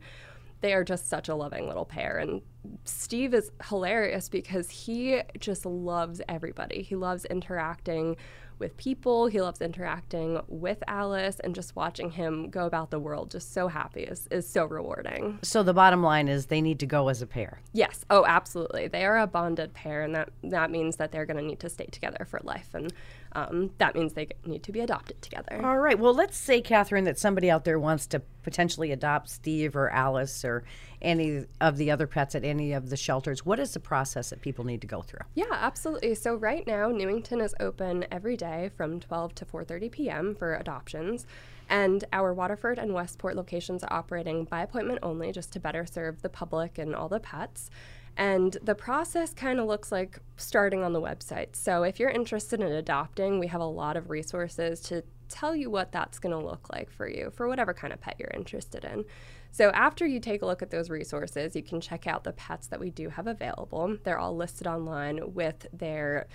they 0.61 0.73
are 0.73 0.83
just 0.83 1.07
such 1.09 1.29
a 1.29 1.35
loving 1.35 1.67
little 1.67 1.85
pair. 1.85 2.17
And 2.17 2.41
Steve 2.85 3.33
is 3.33 3.51
hilarious 3.69 4.29
because 4.29 4.69
he 4.69 5.21
just 5.39 5.65
loves 5.65 6.21
everybody. 6.27 6.81
He 6.81 6.95
loves 6.95 7.25
interacting 7.25 8.17
with 8.59 8.77
people. 8.77 9.27
He 9.27 9.41
loves 9.41 9.61
interacting 9.61 10.41
with 10.47 10.83
Alice 10.87 11.39
and 11.39 11.55
just 11.55 11.75
watching 11.75 12.11
him 12.11 12.49
go 12.49 12.65
about 12.65 12.91
the 12.91 12.99
world 12.99 13.31
just 13.31 13.53
so 13.53 13.67
happy 13.67 14.03
is, 14.03 14.27
is 14.31 14.47
so 14.47 14.65
rewarding. 14.65 15.39
So 15.41 15.63
the 15.63 15.73
bottom 15.73 16.03
line 16.03 16.27
is 16.27 16.47
they 16.47 16.61
need 16.61 16.79
to 16.79 16.85
go 16.85 17.09
as 17.09 17.21
a 17.21 17.27
pair. 17.27 17.61
Yes. 17.73 18.05
Oh, 18.09 18.25
absolutely. 18.25 18.87
They 18.87 19.05
are 19.05 19.19
a 19.19 19.27
bonded 19.27 19.73
pair 19.73 20.03
and 20.03 20.15
that 20.15 20.29
that 20.43 20.71
means 20.71 20.97
that 20.97 21.11
they're 21.11 21.25
going 21.25 21.37
to 21.37 21.43
need 21.43 21.59
to 21.61 21.69
stay 21.69 21.85
together 21.85 22.25
for 22.29 22.39
life 22.43 22.69
and 22.73 22.93
um, 23.35 23.71
that 23.79 23.95
means 23.95 24.13
they 24.13 24.29
need 24.45 24.63
to 24.63 24.71
be 24.71 24.79
adopted 24.79 25.21
together. 25.21 25.61
All 25.63 25.77
right. 25.77 25.99
Well, 25.99 26.13
let's 26.13 26.37
say, 26.37 26.61
Kathryn, 26.61 27.03
that 27.03 27.19
somebody 27.19 27.51
out 27.51 27.65
there 27.65 27.77
wants 27.77 28.07
to 28.07 28.21
potentially 28.43 28.91
adopt 28.91 29.29
Steve 29.29 29.75
or 29.75 29.89
Alice 29.89 30.45
or 30.45 30.63
any 31.01 31.45
of 31.59 31.75
the 31.75 31.91
other 31.91 32.07
pets 32.07 32.33
at 32.33 32.45
any 32.45 32.71
of 32.71 32.89
the 32.89 32.95
shelters. 32.95 33.45
What 33.45 33.59
is 33.59 33.73
the 33.73 33.79
process 33.81 34.29
that 34.29 34.41
people 34.41 34.63
need 34.63 34.79
to 34.81 34.87
go 34.87 35.01
through? 35.01 35.19
Yeah, 35.33 35.51
absolutely. 35.51 36.15
So 36.15 36.35
right 36.35 36.65
now, 36.65 36.89
Newington 36.89 37.41
is 37.41 37.53
open 37.59 38.05
every 38.09 38.37
day 38.37 38.71
from 38.75 39.01
12 39.01 39.35
to 39.35 39.45
4:30 39.45 39.91
p.m. 39.91 40.35
for 40.35 40.55
adoptions. 40.55 41.27
And 41.69 42.05
our 42.13 42.33
Waterford 42.33 42.79
and 42.79 42.93
Westport 42.93 43.35
locations 43.35 43.83
are 43.83 43.91
operating 43.91 44.45
by 44.45 44.61
appointment 44.61 44.99
only 45.03 45.31
just 45.31 45.51
to 45.53 45.59
better 45.59 45.85
serve 45.85 46.21
the 46.21 46.29
public 46.29 46.77
and 46.77 46.95
all 46.95 47.09
the 47.09 47.19
pets. 47.19 47.69
And 48.17 48.57
the 48.63 48.75
process 48.75 49.33
kind 49.33 49.59
of 49.59 49.67
looks 49.67 49.91
like 49.91 50.19
starting 50.37 50.83
on 50.83 50.93
the 50.93 51.01
website. 51.01 51.55
So 51.55 51.83
if 51.83 51.99
you're 51.99 52.09
interested 52.09 52.61
in 52.61 52.71
adopting, 52.71 53.39
we 53.39 53.47
have 53.47 53.61
a 53.61 53.65
lot 53.65 53.97
of 53.97 54.09
resources 54.09 54.79
to 54.81 55.03
tell 55.27 55.55
you 55.55 55.69
what 55.69 55.91
that's 55.91 56.19
going 56.19 56.37
to 56.37 56.45
look 56.45 56.71
like 56.71 56.89
for 56.91 57.09
you 57.09 57.31
for 57.31 57.47
whatever 57.47 57.73
kind 57.73 57.91
of 57.91 57.99
pet 57.99 58.15
you're 58.19 58.31
interested 58.33 58.85
in. 58.85 59.03
So 59.51 59.69
after 59.69 60.05
you 60.05 60.19
take 60.19 60.41
a 60.41 60.45
look 60.45 60.61
at 60.61 60.69
those 60.69 60.89
resources, 60.89 61.55
you 61.55 61.63
can 61.63 61.79
check 61.81 62.07
out 62.07 62.23
the 62.23 62.33
pets 62.33 62.67
that 62.67 62.79
we 62.79 62.89
do 62.89 63.09
have 63.09 63.27
available. 63.27 63.97
They're 64.03 64.19
all 64.19 64.35
listed 64.35 64.67
online 64.67 65.33
with 65.33 65.65
their 65.73 66.27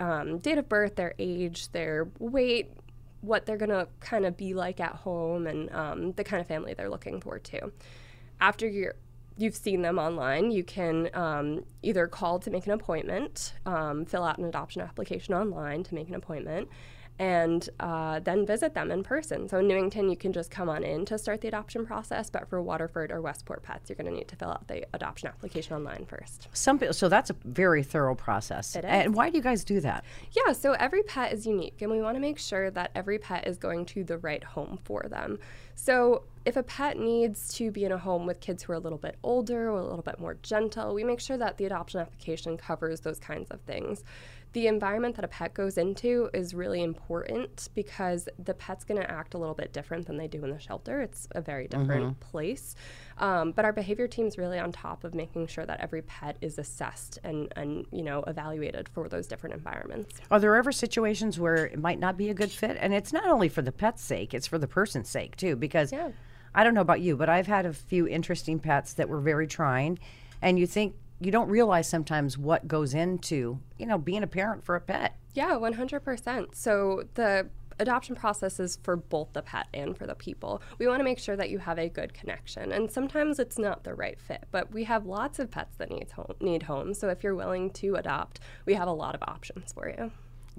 um, 0.00 0.38
date 0.38 0.58
of 0.58 0.68
birth, 0.68 0.96
their 0.96 1.14
age, 1.18 1.72
their 1.72 2.08
weight, 2.18 2.72
what 3.22 3.46
they're 3.46 3.56
going 3.56 3.70
to 3.70 3.88
kind 4.00 4.26
of 4.26 4.36
be 4.36 4.54
like 4.54 4.80
at 4.80 4.94
home, 4.94 5.46
and 5.46 5.72
um, 5.72 6.12
the 6.12 6.24
kind 6.24 6.40
of 6.40 6.46
family 6.46 6.74
they're 6.74 6.90
looking 6.90 7.20
for 7.20 7.38
too. 7.38 7.72
After 8.40 8.68
you're 8.68 8.94
you've 9.38 9.54
seen 9.54 9.82
them 9.82 9.98
online, 9.98 10.50
you 10.50 10.64
can 10.64 11.08
um, 11.14 11.64
either 11.82 12.06
call 12.08 12.38
to 12.40 12.50
make 12.50 12.66
an 12.66 12.72
appointment, 12.72 13.54
um, 13.64 14.04
fill 14.04 14.24
out 14.24 14.36
an 14.38 14.44
adoption 14.44 14.82
application 14.82 15.32
online 15.32 15.84
to 15.84 15.94
make 15.94 16.08
an 16.08 16.14
appointment, 16.14 16.68
and 17.18 17.68
uh, 17.80 18.20
then 18.20 18.46
visit 18.46 18.74
them 18.74 18.90
in 18.90 19.02
person. 19.02 19.48
So 19.48 19.58
in 19.58 19.66
Newington, 19.66 20.08
you 20.08 20.16
can 20.16 20.32
just 20.32 20.50
come 20.50 20.68
on 20.68 20.84
in 20.84 21.04
to 21.06 21.18
start 21.18 21.40
the 21.40 21.48
adoption 21.48 21.84
process, 21.84 22.30
but 22.30 22.48
for 22.48 22.62
Waterford 22.62 23.10
or 23.10 23.20
Westport 23.20 23.62
pets, 23.62 23.88
you're 23.88 23.96
going 23.96 24.10
to 24.10 24.12
need 24.12 24.28
to 24.28 24.36
fill 24.36 24.50
out 24.50 24.68
the 24.68 24.86
adoption 24.94 25.28
application 25.28 25.74
online 25.74 26.06
first. 26.06 26.48
Some 26.52 26.80
so 26.92 27.08
that's 27.08 27.30
a 27.30 27.36
very 27.44 27.82
thorough 27.82 28.14
process. 28.14 28.76
It 28.76 28.84
is. 28.84 28.90
And 28.90 29.14
why 29.14 29.30
do 29.30 29.36
you 29.36 29.42
guys 29.42 29.64
do 29.64 29.80
that? 29.80 30.04
Yeah, 30.32 30.52
so 30.52 30.72
every 30.72 31.02
pet 31.02 31.32
is 31.32 31.46
unique, 31.46 31.82
and 31.82 31.90
we 31.90 32.00
want 32.00 32.16
to 32.16 32.20
make 32.20 32.38
sure 32.38 32.70
that 32.70 32.90
every 32.94 33.18
pet 33.18 33.46
is 33.46 33.58
going 33.58 33.86
to 33.86 34.04
the 34.04 34.18
right 34.18 34.44
home 34.44 34.78
for 34.84 35.02
them. 35.08 35.38
So 35.74 36.22
if 36.44 36.56
a 36.56 36.62
pet 36.62 36.98
needs 36.98 37.52
to 37.54 37.70
be 37.70 37.84
in 37.84 37.92
a 37.92 37.98
home 37.98 38.26
with 38.26 38.40
kids 38.40 38.62
who 38.62 38.72
are 38.72 38.76
a 38.76 38.80
little 38.80 38.98
bit 38.98 39.16
older 39.22 39.70
or 39.70 39.78
a 39.78 39.84
little 39.84 40.02
bit 40.02 40.18
more 40.18 40.36
gentle, 40.42 40.94
we 40.94 41.04
make 41.04 41.20
sure 41.20 41.36
that 41.36 41.58
the 41.58 41.66
adoption 41.66 42.00
application 42.00 42.56
covers 42.56 43.00
those 43.00 43.18
kinds 43.18 43.50
of 43.50 43.60
things 43.62 44.02
the 44.52 44.66
environment 44.66 45.16
that 45.16 45.24
a 45.24 45.28
pet 45.28 45.52
goes 45.52 45.76
into 45.76 46.30
is 46.32 46.54
really 46.54 46.82
important 46.82 47.68
because 47.74 48.28
the 48.42 48.54
pet's 48.54 48.84
going 48.84 49.00
to 49.00 49.10
act 49.10 49.34
a 49.34 49.38
little 49.38 49.54
bit 49.54 49.72
different 49.72 50.06
than 50.06 50.16
they 50.16 50.26
do 50.26 50.42
in 50.42 50.50
the 50.50 50.58
shelter. 50.58 51.02
It's 51.02 51.28
a 51.32 51.40
very 51.40 51.68
different 51.68 52.04
mm-hmm. 52.04 52.30
place. 52.30 52.74
Um, 53.18 53.52
but 53.52 53.64
our 53.64 53.72
behavior 53.72 54.08
team's 54.08 54.38
really 54.38 54.58
on 54.58 54.72
top 54.72 55.04
of 55.04 55.14
making 55.14 55.48
sure 55.48 55.66
that 55.66 55.80
every 55.80 56.02
pet 56.02 56.36
is 56.40 56.58
assessed 56.58 57.18
and, 57.24 57.52
and 57.56 57.86
you 57.92 58.02
know 58.02 58.22
evaluated 58.26 58.88
for 58.88 59.08
those 59.08 59.26
different 59.26 59.54
environments. 59.54 60.18
Are 60.30 60.40
there 60.40 60.56
ever 60.56 60.72
situations 60.72 61.38
where 61.38 61.66
it 61.66 61.78
might 61.78 61.98
not 61.98 62.16
be 62.16 62.30
a 62.30 62.34
good 62.34 62.50
fit? 62.50 62.76
And 62.80 62.94
it's 62.94 63.12
not 63.12 63.26
only 63.26 63.48
for 63.48 63.60
the 63.60 63.72
pet's 63.72 64.02
sake; 64.02 64.32
it's 64.32 64.46
for 64.46 64.58
the 64.58 64.68
person's 64.68 65.08
sake 65.08 65.36
too. 65.36 65.56
Because 65.56 65.92
yeah. 65.92 66.10
I 66.54 66.64
don't 66.64 66.74
know 66.74 66.80
about 66.80 67.00
you, 67.00 67.16
but 67.16 67.28
I've 67.28 67.46
had 67.46 67.66
a 67.66 67.72
few 67.72 68.08
interesting 68.08 68.58
pets 68.58 68.94
that 68.94 69.08
were 69.08 69.20
very 69.20 69.46
trying, 69.46 69.98
and 70.40 70.58
you 70.58 70.66
think 70.66 70.94
you 71.20 71.30
don't 71.32 71.48
realize 71.48 71.88
sometimes 71.88 72.38
what 72.38 72.68
goes 72.68 72.94
into 72.94 73.58
you 73.78 73.86
know 73.86 73.98
being 73.98 74.22
a 74.22 74.26
parent 74.26 74.64
for 74.64 74.76
a 74.76 74.80
pet. 74.80 75.16
Yeah 75.34 75.50
100% 75.50 76.54
so 76.54 77.04
the 77.14 77.48
adoption 77.80 78.16
process 78.16 78.58
is 78.58 78.78
for 78.82 78.96
both 78.96 79.32
the 79.34 79.42
pet 79.42 79.68
and 79.72 79.96
for 79.96 80.04
the 80.06 80.14
people. 80.14 80.60
We 80.78 80.88
want 80.88 80.98
to 80.98 81.04
make 81.04 81.20
sure 81.20 81.36
that 81.36 81.48
you 81.48 81.58
have 81.58 81.78
a 81.78 81.88
good 81.88 82.12
connection 82.12 82.72
and 82.72 82.90
sometimes 82.90 83.38
it's 83.38 83.58
not 83.58 83.84
the 83.84 83.94
right 83.94 84.20
fit 84.20 84.44
but 84.50 84.72
we 84.72 84.84
have 84.84 85.06
lots 85.06 85.38
of 85.38 85.50
pets 85.50 85.76
that 85.76 85.90
need 85.90 86.10
home 86.12 86.34
need 86.40 86.64
homes 86.64 86.98
so 86.98 87.08
if 87.08 87.22
you're 87.22 87.34
willing 87.34 87.70
to 87.70 87.94
adopt 87.94 88.40
we 88.66 88.74
have 88.74 88.88
a 88.88 88.92
lot 88.92 89.14
of 89.14 89.22
options 89.22 89.72
for 89.72 89.88
you. 89.88 90.10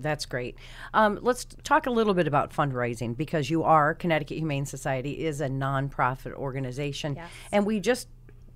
That's 0.01 0.25
great. 0.25 0.55
Um, 0.93 1.19
let's 1.21 1.45
talk 1.63 1.85
a 1.85 1.91
little 1.91 2.13
bit 2.13 2.27
about 2.27 2.51
fundraising 2.51 3.15
because 3.15 3.49
you 3.49 3.63
are 3.63 3.93
Connecticut 3.93 4.37
Humane 4.37 4.65
Society 4.65 5.25
is 5.25 5.41
a 5.41 5.49
nonprofit 5.49 6.33
organization, 6.33 7.15
yes. 7.15 7.29
and 7.51 7.65
we 7.65 7.79
just 7.79 8.07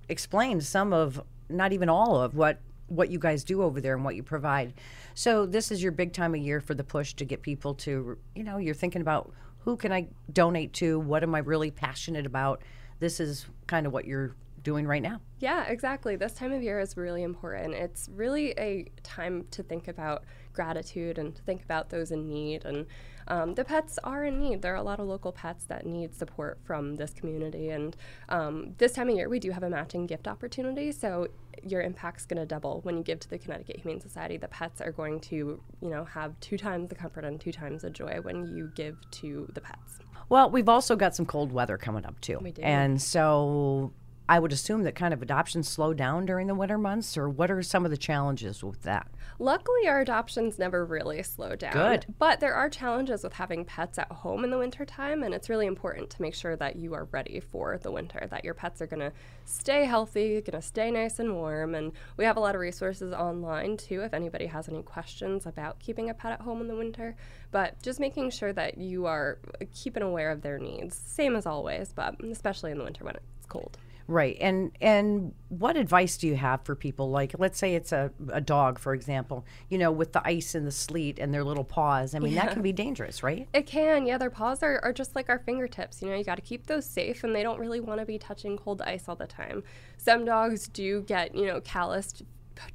explained 0.08 0.64
some 0.64 0.92
of 0.92 1.22
not 1.48 1.72
even 1.72 1.88
all 1.88 2.20
of 2.20 2.34
what 2.34 2.60
what 2.88 3.10
you 3.10 3.18
guys 3.18 3.44
do 3.44 3.62
over 3.62 3.80
there 3.80 3.94
and 3.94 4.04
what 4.04 4.14
you 4.14 4.22
provide. 4.22 4.74
So 5.14 5.46
this 5.46 5.70
is 5.70 5.82
your 5.82 5.92
big 5.92 6.12
time 6.12 6.34
of 6.34 6.40
year 6.40 6.60
for 6.60 6.74
the 6.74 6.84
push 6.84 7.14
to 7.14 7.24
get 7.24 7.40
people 7.40 7.74
to, 7.76 8.18
you 8.34 8.44
know, 8.44 8.58
you're 8.58 8.74
thinking 8.74 9.00
about 9.00 9.32
who 9.60 9.76
can 9.76 9.92
I 9.92 10.08
donate 10.32 10.74
to? 10.74 10.98
What 11.00 11.22
am 11.22 11.34
I 11.34 11.38
really 11.38 11.70
passionate 11.70 12.26
about? 12.26 12.60
This 12.98 13.20
is 13.20 13.46
kind 13.66 13.86
of 13.86 13.92
what 13.92 14.04
you're 14.04 14.36
doing 14.62 14.86
right 14.86 15.02
now. 15.02 15.20
Yeah, 15.38 15.64
exactly. 15.64 16.16
This 16.16 16.34
time 16.34 16.52
of 16.52 16.62
year 16.62 16.80
is 16.80 16.96
really 16.96 17.22
important. 17.22 17.74
It's 17.74 18.08
really 18.14 18.50
a 18.58 18.90
time 19.02 19.46
to 19.52 19.62
think 19.62 19.88
about 19.88 20.24
gratitude 20.54 21.18
and 21.18 21.34
to 21.34 21.42
think 21.42 21.62
about 21.62 21.90
those 21.90 22.10
in 22.10 22.28
need 22.28 22.64
and 22.64 22.86
um, 23.28 23.54
the 23.54 23.64
pets 23.64 23.98
are 24.04 24.24
in 24.24 24.38
need. 24.38 24.62
There 24.62 24.72
are 24.72 24.76
a 24.76 24.82
lot 24.82 25.00
of 25.00 25.06
local 25.06 25.32
pets 25.32 25.64
that 25.66 25.86
need 25.86 26.14
support 26.14 26.58
from 26.64 26.96
this 26.96 27.12
community. 27.12 27.70
And 27.70 27.96
um, 28.28 28.74
this 28.78 28.92
time 28.92 29.08
of 29.08 29.16
year, 29.16 29.28
we 29.28 29.38
do 29.38 29.50
have 29.50 29.62
a 29.62 29.70
matching 29.70 30.06
gift 30.06 30.28
opportunity. 30.28 30.92
So 30.92 31.28
your 31.62 31.82
impact's 31.82 32.26
going 32.26 32.40
to 32.40 32.46
double 32.46 32.80
when 32.82 32.96
you 32.96 33.02
give 33.02 33.20
to 33.20 33.30
the 33.30 33.38
Connecticut 33.38 33.80
Humane 33.80 34.00
Society. 34.00 34.36
The 34.36 34.48
pets 34.48 34.80
are 34.80 34.92
going 34.92 35.20
to, 35.20 35.36
you 35.80 35.88
know, 35.88 36.04
have 36.04 36.38
two 36.40 36.58
times 36.58 36.88
the 36.88 36.94
comfort 36.94 37.24
and 37.24 37.40
two 37.40 37.52
times 37.52 37.82
the 37.82 37.90
joy 37.90 38.18
when 38.22 38.54
you 38.54 38.70
give 38.74 38.98
to 39.12 39.48
the 39.54 39.60
pets. 39.60 39.98
Well, 40.28 40.50
we've 40.50 40.68
also 40.68 40.96
got 40.96 41.14
some 41.14 41.26
cold 41.26 41.52
weather 41.52 41.76
coming 41.76 42.04
up 42.04 42.20
too. 42.20 42.38
We 42.40 42.52
do. 42.52 42.62
And 42.62 43.00
so 43.00 43.92
I 44.26 44.38
would 44.38 44.52
assume 44.52 44.84
that 44.84 44.94
kind 44.94 45.12
of 45.12 45.20
adoptions 45.20 45.68
slow 45.68 45.92
down 45.92 46.24
during 46.24 46.46
the 46.46 46.54
winter 46.54 46.78
months, 46.78 47.18
or 47.18 47.28
what 47.28 47.50
are 47.50 47.62
some 47.62 47.84
of 47.84 47.90
the 47.90 47.96
challenges 47.98 48.64
with 48.64 48.82
that? 48.82 49.06
Luckily, 49.38 49.86
our 49.86 50.00
adoptions 50.00 50.58
never 50.58 50.84
really 50.84 51.22
slow 51.22 51.54
down. 51.56 51.72
Good. 51.72 52.06
But 52.18 52.40
there 52.40 52.54
are 52.54 52.70
challenges 52.70 53.22
with 53.22 53.34
having 53.34 53.66
pets 53.66 53.98
at 53.98 54.10
home 54.10 54.42
in 54.42 54.50
the 54.50 54.56
wintertime, 54.56 55.22
and 55.22 55.34
it's 55.34 55.50
really 55.50 55.66
important 55.66 56.08
to 56.10 56.22
make 56.22 56.34
sure 56.34 56.56
that 56.56 56.76
you 56.76 56.94
are 56.94 57.04
ready 57.10 57.40
for 57.40 57.76
the 57.76 57.90
winter, 57.90 58.26
that 58.30 58.44
your 58.44 58.54
pets 58.54 58.80
are 58.80 58.86
going 58.86 59.00
to 59.00 59.12
stay 59.44 59.84
healthy, 59.84 60.40
going 60.40 60.58
to 60.58 60.62
stay 60.62 60.90
nice 60.90 61.18
and 61.18 61.34
warm. 61.34 61.74
And 61.74 61.92
we 62.16 62.24
have 62.24 62.38
a 62.38 62.40
lot 62.40 62.54
of 62.54 62.62
resources 62.62 63.12
online 63.12 63.76
too 63.76 64.00
if 64.00 64.14
anybody 64.14 64.46
has 64.46 64.70
any 64.70 64.82
questions 64.82 65.44
about 65.44 65.80
keeping 65.80 66.08
a 66.08 66.14
pet 66.14 66.32
at 66.32 66.40
home 66.40 66.62
in 66.62 66.68
the 66.68 66.76
winter. 66.76 67.14
But 67.50 67.82
just 67.82 68.00
making 68.00 68.30
sure 68.30 68.54
that 68.54 68.78
you 68.78 69.04
are 69.04 69.38
keeping 69.74 70.02
aware 70.02 70.30
of 70.30 70.40
their 70.40 70.58
needs, 70.58 70.96
same 70.96 71.36
as 71.36 71.44
always, 71.44 71.92
but 71.92 72.22
especially 72.24 72.70
in 72.70 72.78
the 72.78 72.84
winter 72.84 73.04
when 73.04 73.16
it's 73.16 73.46
cold. 73.48 73.76
Right. 74.06 74.36
And 74.40 74.72
and 74.80 75.32
what 75.48 75.76
advice 75.76 76.16
do 76.16 76.26
you 76.26 76.36
have 76.36 76.62
for 76.64 76.74
people 76.74 77.10
like 77.10 77.34
let's 77.38 77.58
say 77.58 77.74
it's 77.74 77.92
a, 77.92 78.10
a 78.32 78.40
dog 78.40 78.78
for 78.78 78.92
example, 78.92 79.46
you 79.70 79.78
know, 79.78 79.90
with 79.90 80.12
the 80.12 80.26
ice 80.26 80.54
and 80.54 80.66
the 80.66 80.72
sleet 80.72 81.18
and 81.18 81.32
their 81.32 81.44
little 81.44 81.64
paws. 81.64 82.14
I 82.14 82.18
mean, 82.18 82.34
yeah. 82.34 82.44
that 82.44 82.52
can 82.52 82.62
be 82.62 82.72
dangerous, 82.72 83.22
right? 83.22 83.48
It 83.54 83.66
can. 83.66 84.06
Yeah, 84.06 84.18
their 84.18 84.30
paws 84.30 84.62
are, 84.62 84.78
are 84.82 84.92
just 84.92 85.14
like 85.16 85.30
our 85.30 85.38
fingertips. 85.38 86.02
You 86.02 86.08
know, 86.08 86.16
you 86.16 86.24
got 86.24 86.36
to 86.36 86.42
keep 86.42 86.66
those 86.66 86.84
safe 86.84 87.24
and 87.24 87.34
they 87.34 87.42
don't 87.42 87.58
really 87.58 87.80
want 87.80 88.00
to 88.00 88.06
be 88.06 88.18
touching 88.18 88.58
cold 88.58 88.82
ice 88.82 89.08
all 89.08 89.16
the 89.16 89.26
time. 89.26 89.62
Some 89.96 90.24
dogs 90.24 90.68
do 90.68 91.02
get, 91.02 91.34
you 91.34 91.46
know, 91.46 91.60
calloused 91.62 92.22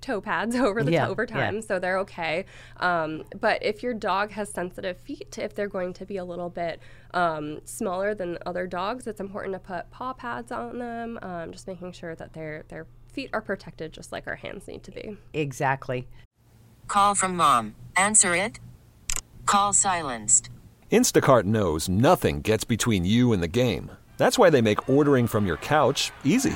toe 0.02 0.22
pads 0.22 0.56
over 0.68 0.84
the 0.84 0.92
yeah, 0.92 1.08
over 1.08 1.26
time, 1.26 1.56
yeah. 1.56 1.62
so 1.62 1.80
they're 1.80 2.00
okay. 2.00 2.46
Um, 2.78 3.24
but 3.40 3.64
if 3.64 3.84
your 3.84 3.94
dog 3.94 4.32
has 4.32 4.50
sensitive 4.50 4.98
feet, 4.98 5.38
if 5.38 5.54
they're 5.56 5.68
going 5.68 5.94
to 5.94 6.06
be 6.06 6.18
a 6.18 6.26
little 6.26 6.50
bit 6.50 6.80
um, 7.14 7.60
smaller 7.66 8.14
than 8.14 8.38
other 8.46 8.68
dogs, 8.68 9.08
it's 9.08 9.20
important 9.20 9.54
to 9.54 9.60
put 9.60 9.90
paw 9.92 10.14
pads 10.14 10.52
on 10.52 10.80
them, 10.80 11.20
um, 11.22 11.52
just 11.52 11.68
making 11.68 11.92
sure 11.92 12.16
that 12.16 12.34
their 12.34 12.64
their 12.70 12.88
feet 13.12 13.30
are 13.34 13.42
protected, 13.42 13.92
just 13.92 14.12
like 14.12 14.28
our 14.28 14.36
hands 14.36 14.68
need 14.68 14.84
to 14.84 14.92
be. 14.92 15.18
Exactly. 15.34 16.08
Call 16.88 17.16
from 17.16 17.36
mom. 17.36 17.76
Answer 17.96 18.36
it. 18.36 18.60
Call 19.46 19.74
silenced. 19.74 20.50
Instacart 20.92 21.44
knows 21.44 21.88
nothing 21.88 22.42
gets 22.42 22.64
between 22.64 23.06
you 23.06 23.32
and 23.32 23.44
the 23.44 23.48
game. 23.48 23.92
That's 24.18 24.38
why 24.38 24.50
they 24.50 24.62
make 24.62 24.90
ordering 24.90 25.28
from 25.28 25.46
your 25.46 25.58
couch 25.58 26.12
easy. 26.24 26.56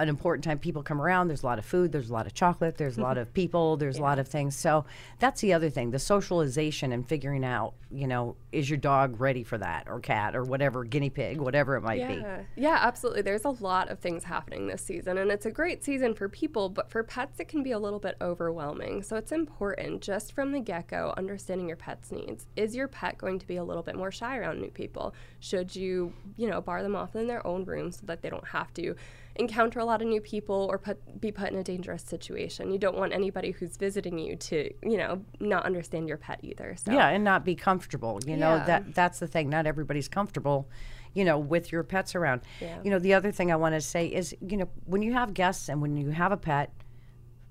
an 0.00 0.08
important 0.08 0.44
time 0.44 0.58
people 0.58 0.82
come 0.82 1.00
around 1.00 1.28
there's 1.28 1.42
a 1.42 1.46
lot 1.46 1.58
of 1.58 1.64
food 1.64 1.92
there's 1.92 2.10
a 2.10 2.12
lot 2.12 2.26
of 2.26 2.34
chocolate 2.34 2.76
there's 2.76 2.98
a 2.98 3.00
lot 3.00 3.12
mm-hmm. 3.12 3.22
of 3.22 3.34
people 3.34 3.76
there's 3.76 3.98
a 3.98 4.02
lot 4.02 4.18
of 4.18 4.28
things 4.28 4.56
so 4.56 4.84
that's 5.18 5.40
the 5.40 5.52
other 5.52 5.70
thing 5.70 5.90
the 5.90 5.98
socialization 5.98 6.92
and 6.92 7.06
figuring 7.06 7.44
out 7.44 7.74
you 7.90 8.06
know 8.06 8.36
is 8.52 8.70
your 8.70 8.78
dog 8.78 9.20
ready 9.20 9.42
for 9.42 9.58
that 9.58 9.86
or 9.88 10.00
cat 10.00 10.36
or 10.36 10.44
whatever 10.44 10.84
guinea 10.84 11.10
pig 11.10 11.38
whatever 11.38 11.76
it 11.76 11.82
might 11.82 11.98
yeah. 11.98 12.08
be 12.08 12.20
Yeah, 12.56 12.78
absolutely. 12.80 13.22
There's 13.22 13.44
a 13.44 13.50
lot 13.50 13.88
of 13.88 13.98
things 13.98 14.24
happening 14.24 14.66
this 14.66 14.82
season, 14.82 15.18
and 15.18 15.30
it's 15.30 15.46
a 15.46 15.50
great 15.50 15.82
season 15.82 16.14
for 16.14 16.28
people, 16.28 16.68
but 16.68 16.90
for 16.90 17.02
pets, 17.02 17.40
it 17.40 17.48
can 17.48 17.62
be 17.62 17.72
a 17.72 17.78
little 17.78 17.98
bit 17.98 18.16
overwhelming. 18.20 19.02
So 19.02 19.16
it's 19.16 19.32
important 19.32 20.02
just 20.02 20.32
from 20.32 20.52
the 20.52 20.60
get 20.60 20.88
go, 20.88 21.14
understanding 21.16 21.68
your 21.68 21.76
pet's 21.76 22.12
needs. 22.12 22.46
Is 22.56 22.74
your 22.74 22.88
pet 22.88 23.18
going 23.18 23.38
to 23.38 23.46
be 23.46 23.56
a 23.56 23.64
little 23.64 23.82
bit 23.82 23.96
more 23.96 24.10
shy 24.10 24.36
around 24.36 24.60
new 24.60 24.70
people? 24.70 25.14
Should 25.40 25.74
you, 25.74 26.12
you 26.36 26.48
know, 26.48 26.60
bar 26.60 26.82
them 26.82 26.96
off 26.96 27.16
in 27.16 27.26
their 27.26 27.46
own 27.46 27.64
room 27.64 27.92
so 27.92 28.02
that 28.04 28.22
they 28.22 28.30
don't 28.30 28.48
have 28.48 28.72
to? 28.74 28.94
Encounter 29.36 29.78
a 29.78 29.84
lot 29.84 30.02
of 30.02 30.08
new 30.08 30.20
people 30.20 30.66
or 30.70 30.78
put 30.78 31.20
be 31.20 31.30
put 31.32 31.50
in 31.50 31.58
a 31.58 31.62
dangerous 31.62 32.02
situation. 32.02 32.70
You 32.70 32.78
don't 32.78 32.96
want 32.96 33.12
anybody 33.12 33.52
who's 33.52 33.76
visiting 33.76 34.18
you 34.18 34.36
to, 34.36 34.70
you 34.82 34.96
know, 34.98 35.22
not 35.38 35.64
understand 35.64 36.08
your 36.08 36.16
pet 36.18 36.40
either. 36.42 36.74
So 36.76 36.92
yeah 36.92 37.08
and 37.08 37.24
not 37.24 37.44
be 37.44 37.54
comfortable 37.54 38.20
you 38.26 38.36
know 38.36 38.56
Yeah. 38.56 38.64
that 38.66 38.94
that's 38.94 39.18
the 39.18 39.26
thing 39.26 39.48
not 39.48 39.66
everybody's 39.66 40.08
comfortable 40.08 40.68
you 41.14 41.24
know 41.24 41.38
with 41.38 41.72
your 41.72 41.82
pets 41.82 42.14
around 42.14 42.42
Yeah. 42.60 42.78
you 42.84 42.90
know 42.90 42.98
the 42.98 43.14
other 43.14 43.32
thing 43.32 43.50
i 43.50 43.56
want 43.56 43.74
to 43.74 43.80
say 43.80 44.06
is 44.06 44.34
you 44.40 44.56
know 44.56 44.68
when 44.84 45.02
you 45.02 45.12
have 45.12 45.34
guests 45.34 45.68
and 45.68 45.80
when 45.82 45.96
you 45.96 46.10
have 46.10 46.32
a 46.32 46.36
pet 46.36 46.70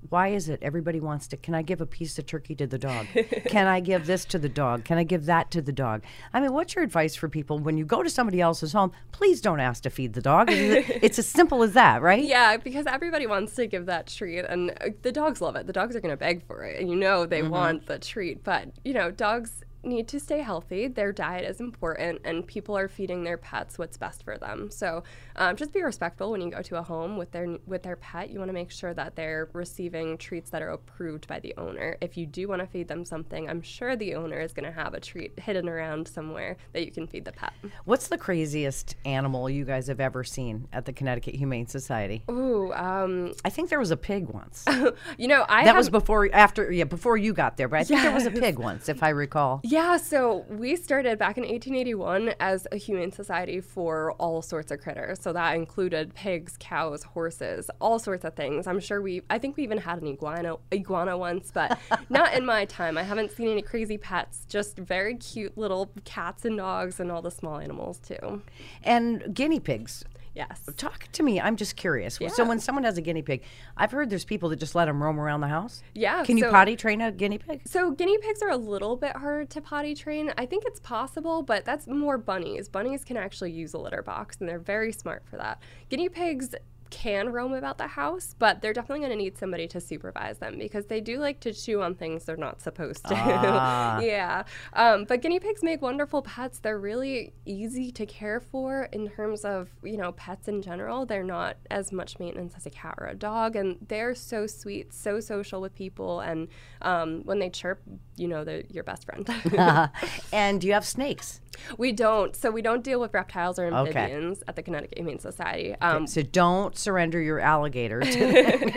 why 0.07 0.29
is 0.29 0.47
it 0.47 0.59
everybody 0.61 0.99
wants 0.99 1.27
to 1.27 1.35
can 1.35 1.53
i 1.53 1.61
give 1.61 1.81
a 1.81 1.85
piece 1.85 2.17
of 2.17 2.25
turkey 2.25 2.55
to 2.55 2.65
the 2.65 2.77
dog 2.77 3.05
can 3.47 3.67
i 3.67 3.79
give 3.81 4.05
this 4.05 4.23
to 4.23 4.39
the 4.39 4.47
dog 4.47 4.85
can 4.85 4.97
i 4.97 5.03
give 5.03 5.25
that 5.25 5.51
to 5.51 5.61
the 5.61 5.71
dog 5.73 6.01
i 6.33 6.39
mean 6.39 6.53
what's 6.53 6.73
your 6.73 6.83
advice 6.85 7.15
for 7.15 7.27
people 7.27 7.59
when 7.59 7.77
you 7.77 7.83
go 7.85 8.01
to 8.01 8.09
somebody 8.09 8.39
else's 8.39 8.71
home 8.71 8.91
please 9.11 9.41
don't 9.41 9.59
ask 9.59 9.83
to 9.83 9.89
feed 9.89 10.13
the 10.13 10.21
dog 10.21 10.47
it's 10.51 11.19
as 11.19 11.27
simple 11.27 11.63
as 11.63 11.73
that 11.73 12.01
right 12.01 12.23
Yeah, 12.23 12.55
because 12.57 12.85
everybody 12.85 13.27
wants 13.27 13.55
to 13.55 13.67
give 13.67 13.87
that 13.87 14.07
treat, 14.07 14.39
and 14.45 14.71
uh, 14.81 14.89
the 15.01 15.11
dogs 15.11 15.41
love 15.41 15.55
it. 15.55 15.67
The 15.67 15.73
dogs 15.73 15.95
are 15.95 15.99
going 16.01 16.13
to 16.13 16.17
beg 16.17 16.45
for 16.45 16.63
it, 16.63 16.79
and 16.79 16.89
you 16.89 16.95
know 16.95 17.25
they 17.25 17.41
Mm-hmm. 17.41 17.49
want 17.49 17.85
the 17.87 17.97
treat. 17.99 18.43
But 18.43 18.69
you 18.85 18.93
know, 18.93 19.11
dogs 19.11 19.63
need 19.83 20.07
to 20.09 20.19
stay 20.19 20.39
healthy. 20.39 20.87
Their 20.87 21.11
diet 21.11 21.49
is 21.49 21.59
important, 21.59 22.21
and 22.25 22.45
people 22.45 22.77
are 22.77 22.87
feeding 22.87 23.23
their 23.23 23.37
pets 23.37 23.77
what's 23.77 23.97
best 23.97 24.23
for 24.23 24.37
them. 24.37 24.69
So 24.71 25.03
um, 25.35 25.55
just 25.55 25.73
be 25.73 25.81
respectful 25.81 26.31
when 26.31 26.41
you 26.41 26.51
go 26.51 26.61
to 26.61 26.77
a 26.77 26.83
home 26.83 27.17
with 27.17 27.31
their 27.31 27.57
with 27.65 27.83
their 27.83 27.95
pet. 27.95 28.29
You 28.29 28.39
want 28.39 28.49
to 28.49 28.53
make 28.53 28.71
sure 28.71 28.93
that 28.93 29.15
they're 29.15 29.49
receiving 29.53 30.17
treats 30.17 30.49
that 30.51 30.61
are 30.61 30.69
approved 30.69 31.27
by 31.27 31.39
the 31.39 31.53
owner. 31.57 31.97
If 32.01 32.17
you 32.17 32.25
do 32.25 32.47
want 32.47 32.61
to 32.61 32.67
feed 32.67 32.87
them 32.87 33.05
something, 33.05 33.49
I'm 33.49 33.61
sure 33.61 33.95
the 33.95 34.15
owner 34.15 34.39
is 34.39 34.53
going 34.53 34.65
to 34.65 34.71
have 34.71 34.93
a 34.93 34.99
treat 34.99 35.39
hidden 35.39 35.67
around 35.69 36.07
somewhere 36.07 36.57
that 36.73 36.85
you 36.85 36.91
can 36.91 37.07
feed 37.07 37.25
the 37.25 37.31
pet. 37.31 37.53
what's 37.85 38.07
the 38.07 38.17
craziest 38.17 38.95
animal 39.05 39.49
you 39.49 39.65
guys 39.65 39.87
have 39.87 39.99
ever 39.99 40.23
seen 40.23 40.67
at 40.73 40.85
the 40.85 40.93
connecticut 40.93 41.35
humane 41.35 41.67
society 41.67 42.23
Ooh, 42.29 42.71
um, 42.73 43.33
i 43.45 43.49
think 43.49 43.69
there 43.69 43.79
was 43.79 43.91
a 43.91 43.97
pig 43.97 44.27
once 44.29 44.65
you 45.17 45.27
know, 45.27 45.45
I 45.47 45.65
that 45.65 45.75
was 45.75 45.89
before 45.89 46.29
after 46.33 46.71
yeah 46.71 46.83
before 46.83 47.17
you 47.17 47.33
got 47.33 47.57
there 47.57 47.67
but 47.67 47.79
i 47.79 47.83
think 47.83 48.01
there 48.01 48.13
was 48.13 48.25
a 48.25 48.31
pig 48.31 48.59
once 48.59 48.89
if 48.89 49.03
i 49.03 49.09
recall 49.09 49.61
Yeah, 49.71 49.97
so 49.97 50.45
we 50.49 50.75
started 50.75 51.19
back 51.19 51.37
in 51.37 51.43
1881 51.43 52.33
as 52.39 52.65
a 52.71 52.77
humane 52.77 53.11
society 53.11 53.61
for 53.61 54.13
all 54.13 54.41
sorts 54.41 54.71
of 54.71 54.79
critters. 54.79 55.19
So 55.21 55.31
that 55.33 55.53
included 55.55 56.15
pigs, 56.15 56.55
cows, 56.59 57.03
horses, 57.03 57.69
all 57.79 57.99
sorts 57.99 58.25
of 58.25 58.33
things. 58.33 58.65
I'm 58.65 58.79
sure 58.79 58.99
we, 58.99 59.21
I 59.29 59.37
think 59.37 59.57
we 59.57 59.63
even 59.63 59.77
had 59.77 60.01
an 60.01 60.07
iguana, 60.07 60.55
iguana 60.73 61.15
once, 61.19 61.51
but 61.53 61.77
not 62.09 62.33
in 62.33 62.47
my 62.47 62.65
time. 62.65 62.97
I 62.97 63.03
haven't 63.03 63.31
seen 63.31 63.47
any 63.47 63.61
crazy 63.61 63.99
pets, 63.99 64.43
just 64.49 64.75
very 64.75 65.13
cute 65.13 65.55
little 65.55 65.91
cats 66.03 66.45
and 66.45 66.57
dogs 66.57 66.99
and 66.99 67.11
all 67.11 67.21
the 67.21 67.29
small 67.29 67.59
animals 67.59 67.99
too. 67.99 68.41
and 68.83 69.35
guinea 69.35 69.59
pigs 69.59 70.03
Yes. 70.39 70.61
talk 70.77 71.03
to 71.11 71.21
me 71.23 71.39
i'm 71.41 71.55
just 71.57 71.75
curious 71.75 72.17
so 72.33 72.45
when 72.45 72.59
someone 72.59 72.85
has 72.85 72.97
a 72.97 73.01
guinea 73.01 73.21
pig 73.21 73.43
i've 73.75 73.91
heard 73.91 74.09
there's 74.09 74.23
people 74.23 74.47
that 74.49 74.55
just 74.59 74.73
let 74.73 74.85
them 74.85 75.03
roam 75.03 75.19
around 75.19 75.41
the 75.41 75.49
house 75.49 75.83
Yeah, 75.93 76.23
can 76.23 76.37
you 76.37 76.45
so- 76.45 76.51
potty 76.51 76.75
train 76.77 77.01
a 77.01 77.11
guinea 77.11 77.37
pig 77.39 77.61
So 77.65 77.91
guinea 77.91 78.17
pigs 78.19 78.41
are 78.41 78.49
a 78.49 78.57
little 78.57 78.95
bit 78.95 79.15
hard 79.17 79.49
to 79.51 79.59
potty 79.61 79.93
train. 79.95 80.31
I 80.37 80.45
think 80.45 80.63
it's 80.65 80.79
possible, 80.79 81.41
but 81.43 81.65
that's 81.65 81.87
more 81.87 82.17
bunnies. 82.17 82.69
Bunnies 82.69 83.03
can 83.03 83.17
actually 83.17 83.51
use 83.51 83.73
a 83.73 83.77
litter 83.77 84.01
box, 84.01 84.37
and 84.39 84.47
they're 84.47 84.59
very 84.75 84.91
smart 84.93 85.23
for 85.29 85.35
that. 85.37 85.61
Guinea 85.89 86.07
pigs 86.09 86.55
can 86.89 87.31
roam 87.31 87.53
about 87.53 87.77
the 87.77 87.87
house, 87.87 88.35
but 88.39 88.61
they're 88.61 88.73
definitely 88.73 88.99
going 88.99 89.11
to 89.11 89.17
need 89.17 89.37
somebody 89.37 89.67
to 89.67 89.79
supervise 89.79 90.39
them 90.39 90.57
because 90.57 90.85
they 90.87 91.01
do 91.01 91.17
like 91.19 91.39
to 91.41 91.53
chew 91.53 91.81
on 91.81 91.95
things 91.95 92.25
they're 92.25 92.37
not 92.37 92.61
supposed 92.61 93.05
to. 93.05 93.15
Ah. 93.15 93.99
yeah. 94.01 94.43
Um, 94.73 95.05
but 95.05 95.21
guinea 95.21 95.39
pigs 95.39 95.63
make 95.63 95.81
wonderful 95.81 96.21
pets. 96.21 96.59
They're 96.59 96.79
really 96.79 97.33
easy 97.45 97.91
to 97.91 98.05
care 98.05 98.39
for 98.39 98.83
in 98.91 99.09
terms 99.09 99.45
of, 99.45 99.69
you 99.83 99.97
know, 99.97 100.11
pets 100.13 100.47
in 100.47 100.61
general. 100.61 101.05
They're 101.05 101.23
not 101.23 101.57
as 101.69 101.91
much 101.91 102.19
maintenance 102.19 102.53
as 102.55 102.65
a 102.65 102.69
cat 102.69 102.95
or 102.97 103.07
a 103.07 103.15
dog, 103.15 103.55
and 103.55 103.77
they're 103.87 104.15
so 104.15 104.47
sweet, 104.47 104.93
so 104.93 105.19
social 105.19 105.61
with 105.61 105.75
people. 105.75 106.19
And 106.19 106.47
um, 106.81 107.21
when 107.23 107.39
they 107.39 107.49
chirp, 107.49 107.81
you 108.15 108.27
know 108.27 108.43
they're 108.43 108.63
your 108.69 108.83
best 108.83 109.05
friend. 109.05 109.27
and 110.33 110.61
do 110.61 110.67
you 110.67 110.73
have 110.73 110.85
snakes 110.85 111.41
we 111.77 111.91
don't. 111.91 112.35
So 112.35 112.51
we 112.51 112.61
don't 112.61 112.83
deal 112.83 112.99
with 112.99 113.13
reptiles 113.13 113.57
or 113.59 113.67
Okay. 113.67 113.89
amphibians 113.89 114.43
at 114.47 114.55
the 114.55 114.63
Connecticut 114.63 114.97
Humane 114.97 115.19
Society. 115.19 115.75
Um, 115.81 116.07
so 116.07 116.21
don't 116.21 116.77
surrender 116.77 117.21
your 117.21 117.39
alligator 117.39 118.01
to 118.01 118.71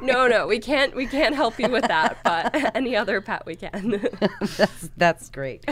no, 0.02 0.26
no, 0.26 0.46
we 0.46 0.58
can't. 0.58 0.94
We 0.94 1.06
can't 1.06 1.34
help 1.34 1.58
you 1.58 1.68
with 1.68 1.84
that. 1.88 2.18
But 2.24 2.54
any 2.76 2.96
other 2.96 3.20
pet, 3.20 3.44
we 3.46 3.56
can. 3.56 4.00
that's, 4.56 4.90
that's 4.96 5.30
great 5.30 5.64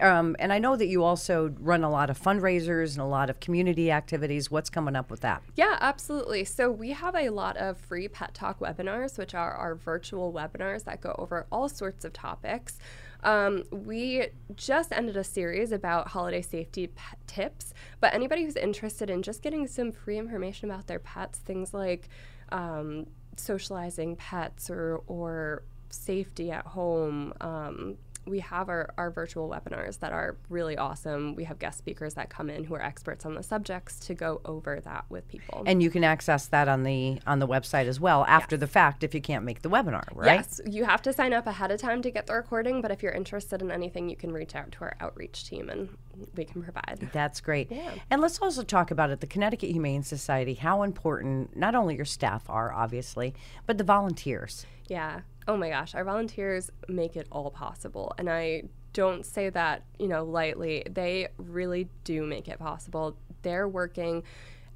um, 0.00 0.36
and 0.38 0.52
i 0.52 0.58
know 0.58 0.76
that 0.76 0.86
you 0.86 1.02
also 1.02 1.54
run 1.60 1.82
a 1.84 1.90
lot 1.90 2.10
of 2.10 2.20
fundraisers 2.20 2.92
and 2.92 3.00
a 3.00 3.04
lot 3.06 3.30
of 3.30 3.40
community 3.40 3.90
activities 3.90 4.50
what's 4.50 4.70
coming 4.70 4.96
up 4.96 5.10
with 5.10 5.20
that 5.20 5.42
Yeah, 5.56 5.76
absolutely. 5.80 6.44
So 6.44 6.70
we 6.70 6.90
have 6.90 7.14
a 7.14 7.30
lot 7.30 7.56
of 7.56 7.76
free 7.78 8.08
Pet 8.08 8.34
Talk 8.34 8.60
webinars, 8.60 9.18
which 9.18 9.34
are 9.34 9.52
our 9.52 9.74
virtual 9.74 10.32
webinars 10.32 10.84
that 10.84 11.00
go 11.00 11.14
over 11.18 11.46
all 11.50 11.68
sorts 11.68 12.04
of 12.04 12.12
topics. 12.12 12.78
Um, 13.22 13.64
we 13.70 14.26
just 14.56 14.92
ended 14.92 15.16
a 15.16 15.24
series 15.24 15.72
about 15.72 16.08
holiday 16.08 16.42
safety 16.42 16.90
tips, 17.26 17.72
but 18.00 18.14
anybody 18.14 18.44
who's 18.44 18.56
interested 18.56 19.10
in 19.10 19.22
just 19.22 19.42
getting 19.42 19.66
some 19.66 19.92
free 19.92 20.18
information 20.18 20.70
about 20.70 20.86
their 20.86 20.98
pets, 20.98 21.38
things 21.38 21.72
like 21.72 22.08
um, 22.50 23.06
socializing 23.36 24.16
pets 24.16 24.70
or, 24.70 25.02
or 25.06 25.62
safety 25.90 26.50
at 26.50 26.66
home, 26.66 27.32
um, 27.40 27.96
we 28.26 28.38
have 28.40 28.68
our, 28.68 28.92
our 28.96 29.10
virtual 29.10 29.48
webinars 29.48 29.98
that 30.00 30.12
are 30.12 30.36
really 30.48 30.76
awesome. 30.76 31.34
We 31.34 31.44
have 31.44 31.58
guest 31.58 31.78
speakers 31.78 32.14
that 32.14 32.30
come 32.30 32.48
in 32.50 32.64
who 32.64 32.74
are 32.74 32.82
experts 32.82 33.26
on 33.26 33.34
the 33.34 33.42
subjects 33.42 33.98
to 34.00 34.14
go 34.14 34.40
over 34.44 34.80
that 34.80 35.04
with 35.08 35.26
people. 35.28 35.62
and 35.66 35.82
you 35.82 35.90
can 35.90 36.04
access 36.04 36.46
that 36.48 36.68
on 36.68 36.82
the 36.84 37.18
on 37.26 37.38
the 37.38 37.48
website 37.48 37.86
as 37.86 37.98
well 37.98 38.24
after 38.28 38.56
the 38.56 38.66
fact 38.66 39.02
if 39.02 39.14
you 39.14 39.20
can't 39.20 39.44
make 39.44 39.62
the 39.62 39.70
webinar 39.70 40.04
right 40.14 40.36
Yes, 40.36 40.60
you 40.66 40.84
have 40.84 41.02
to 41.02 41.12
sign 41.12 41.32
up 41.32 41.46
ahead 41.46 41.70
of 41.70 41.80
time 41.80 42.02
to 42.02 42.10
get 42.10 42.26
the 42.26 42.34
recording, 42.34 42.80
but 42.80 42.90
if 42.90 43.02
you're 43.02 43.12
interested 43.12 43.60
in 43.60 43.70
anything, 43.70 44.08
you 44.08 44.16
can 44.16 44.32
reach 44.32 44.54
out 44.54 44.70
to 44.72 44.80
our 44.82 44.96
outreach 45.00 45.48
team 45.48 45.68
and 45.68 45.88
we 46.36 46.44
can 46.44 46.62
provide. 46.62 47.08
That's 47.12 47.40
great. 47.40 47.72
And 48.10 48.20
let's 48.20 48.38
also 48.40 48.62
talk 48.62 48.90
about 48.90 49.10
at 49.10 49.20
the 49.20 49.26
Connecticut 49.26 49.70
Humane 49.70 50.02
Society 50.02 50.54
how 50.54 50.82
important 50.82 51.56
not 51.56 51.74
only 51.74 51.96
your 51.96 52.04
staff 52.04 52.48
are, 52.48 52.72
obviously, 52.72 53.34
but 53.66 53.78
the 53.78 53.84
volunteers. 53.84 54.66
Yeah. 54.88 55.20
Oh 55.48 55.56
my 55.56 55.70
gosh, 55.70 55.94
our 55.94 56.04
volunteers 56.04 56.70
make 56.88 57.16
it 57.16 57.26
all 57.32 57.50
possible. 57.50 58.14
And 58.18 58.28
I 58.30 58.64
don't 58.92 59.24
say 59.24 59.50
that, 59.50 59.84
you 59.98 60.08
know, 60.08 60.24
lightly. 60.24 60.84
They 60.88 61.28
really 61.38 61.88
do 62.04 62.24
make 62.24 62.48
it 62.48 62.58
possible. 62.58 63.16
They're 63.42 63.68
working 63.68 64.22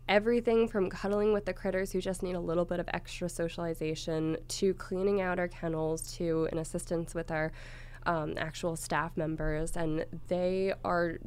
everything 0.08 0.68
from 0.68 0.88
cuddling 0.88 1.32
with 1.32 1.44
the 1.44 1.52
critters 1.52 1.92
who 1.92 2.00
just 2.00 2.22
need 2.22 2.34
a 2.34 2.40
little 2.40 2.64
bit 2.64 2.80
of 2.80 2.88
extra 2.94 3.28
socialization 3.28 4.36
to 4.48 4.72
cleaning 4.74 5.20
out 5.20 5.38
our 5.38 5.48
kennels 5.48 6.12
to 6.16 6.48
an 6.52 6.58
assistance 6.58 7.14
with 7.14 7.30
our 7.30 7.52
um, 8.06 8.34
actual 8.36 8.76
staff 8.76 9.16
members, 9.16 9.76
and 9.76 10.06
they 10.28 10.72
are 10.84 11.18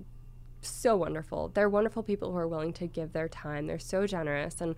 so 0.62 0.96
wonderful. 0.96 1.50
They're 1.50 1.70
wonderful 1.70 2.04
people 2.04 2.32
who 2.32 2.38
are 2.38 2.48
willing 2.48 2.74
to 2.74 2.88
give 2.88 3.14
their 3.14 3.28
time. 3.28 3.68
They're 3.68 3.80
so 3.80 4.08
generous 4.08 4.62
and 4.62 4.76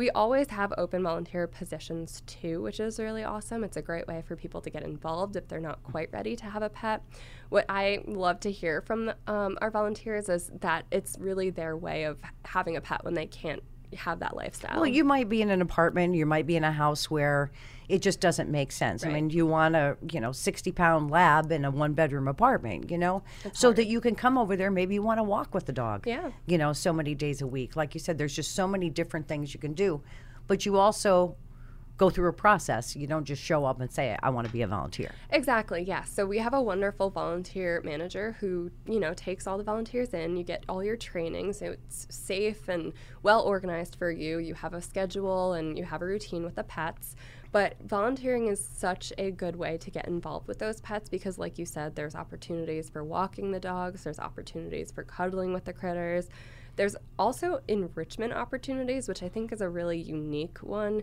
we 0.00 0.08
always 0.12 0.48
have 0.48 0.72
open 0.78 1.02
volunteer 1.02 1.46
positions 1.46 2.22
too, 2.24 2.62
which 2.62 2.80
is 2.80 2.98
really 2.98 3.22
awesome. 3.22 3.62
It's 3.62 3.76
a 3.76 3.82
great 3.82 4.08
way 4.08 4.22
for 4.26 4.34
people 4.34 4.62
to 4.62 4.70
get 4.70 4.82
involved 4.82 5.36
if 5.36 5.46
they're 5.46 5.60
not 5.60 5.82
quite 5.82 6.08
ready 6.10 6.34
to 6.36 6.46
have 6.46 6.62
a 6.62 6.70
pet. 6.70 7.02
What 7.50 7.66
I 7.68 8.02
love 8.06 8.40
to 8.40 8.50
hear 8.50 8.80
from 8.80 9.12
um, 9.26 9.58
our 9.60 9.70
volunteers 9.70 10.30
is 10.30 10.50
that 10.60 10.86
it's 10.90 11.18
really 11.20 11.50
their 11.50 11.76
way 11.76 12.04
of 12.04 12.18
having 12.46 12.78
a 12.78 12.80
pet 12.80 13.04
when 13.04 13.12
they 13.12 13.26
can't 13.26 13.62
have 13.94 14.20
that 14.20 14.34
lifestyle. 14.34 14.76
Well, 14.76 14.86
you 14.86 15.04
might 15.04 15.28
be 15.28 15.42
in 15.42 15.50
an 15.50 15.60
apartment, 15.60 16.14
you 16.14 16.24
might 16.24 16.46
be 16.46 16.56
in 16.56 16.64
a 16.64 16.72
house 16.72 17.10
where 17.10 17.50
it 17.90 18.02
just 18.02 18.20
doesn't 18.20 18.48
make 18.48 18.70
sense. 18.72 19.04
Right. 19.04 19.10
I 19.10 19.14
mean, 19.14 19.30
you 19.30 19.46
want 19.46 19.74
a, 19.74 19.96
you 20.12 20.20
know, 20.20 20.32
60 20.32 20.70
pound 20.72 21.10
lab 21.10 21.50
in 21.50 21.64
a 21.64 21.70
one 21.70 21.92
bedroom 21.94 22.28
apartment, 22.28 22.90
you 22.90 22.98
know, 22.98 23.22
so 23.52 23.72
that 23.72 23.86
you 23.86 24.00
can 24.00 24.14
come 24.14 24.38
over 24.38 24.54
there. 24.56 24.70
Maybe 24.70 24.94
you 24.94 25.02
want 25.02 25.18
to 25.18 25.24
walk 25.24 25.52
with 25.54 25.66
the 25.66 25.72
dog, 25.72 26.06
Yeah. 26.06 26.30
you 26.46 26.56
know, 26.56 26.72
so 26.72 26.92
many 26.92 27.14
days 27.14 27.42
a 27.42 27.46
week. 27.46 27.76
Like 27.76 27.94
you 27.94 28.00
said, 28.00 28.16
there's 28.16 28.34
just 28.36 28.54
so 28.54 28.68
many 28.68 28.88
different 28.90 29.26
things 29.28 29.52
you 29.54 29.60
can 29.60 29.74
do. 29.74 30.02
But 30.46 30.64
you 30.66 30.76
also 30.78 31.36
go 32.00 32.08
through 32.08 32.30
a 32.30 32.32
process. 32.32 32.96
You 32.96 33.06
don't 33.06 33.26
just 33.26 33.42
show 33.42 33.66
up 33.66 33.78
and 33.78 33.92
say, 33.92 34.16
I 34.22 34.30
want 34.30 34.46
to 34.46 34.52
be 34.52 34.62
a 34.62 34.66
volunteer. 34.66 35.12
Exactly, 35.28 35.82
yes. 35.82 36.10
So 36.10 36.24
we 36.24 36.38
have 36.38 36.54
a 36.54 36.62
wonderful 36.62 37.10
volunteer 37.10 37.82
manager 37.84 38.38
who, 38.40 38.70
you 38.86 38.98
know, 38.98 39.12
takes 39.12 39.46
all 39.46 39.58
the 39.58 39.64
volunteers 39.64 40.14
in. 40.14 40.34
You 40.34 40.42
get 40.42 40.64
all 40.66 40.82
your 40.82 40.96
training, 40.96 41.52
so 41.52 41.66
it's 41.66 42.06
safe 42.08 42.70
and 42.70 42.94
well 43.22 43.42
organized 43.42 43.96
for 43.96 44.10
you. 44.10 44.38
You 44.38 44.54
have 44.54 44.72
a 44.72 44.80
schedule 44.80 45.52
and 45.52 45.76
you 45.76 45.84
have 45.84 46.00
a 46.00 46.06
routine 46.06 46.42
with 46.42 46.54
the 46.54 46.64
pets. 46.64 47.16
But 47.52 47.76
volunteering 47.82 48.46
is 48.46 48.64
such 48.64 49.12
a 49.18 49.30
good 49.30 49.56
way 49.56 49.76
to 49.76 49.90
get 49.90 50.06
involved 50.06 50.48
with 50.48 50.58
those 50.58 50.80
pets 50.80 51.10
because, 51.10 51.36
like 51.36 51.58
you 51.58 51.66
said, 51.66 51.96
there's 51.96 52.14
opportunities 52.14 52.88
for 52.88 53.04
walking 53.04 53.50
the 53.50 53.60
dogs, 53.60 54.04
there's 54.04 54.20
opportunities 54.20 54.90
for 54.90 55.02
cuddling 55.02 55.52
with 55.52 55.66
the 55.66 55.74
critters. 55.74 56.30
There's 56.76 56.96
also 57.18 57.60
enrichment 57.68 58.32
opportunities, 58.32 59.06
which 59.06 59.22
I 59.22 59.28
think 59.28 59.52
is 59.52 59.60
a 59.60 59.68
really 59.68 59.98
unique 59.98 60.58
one. 60.62 61.02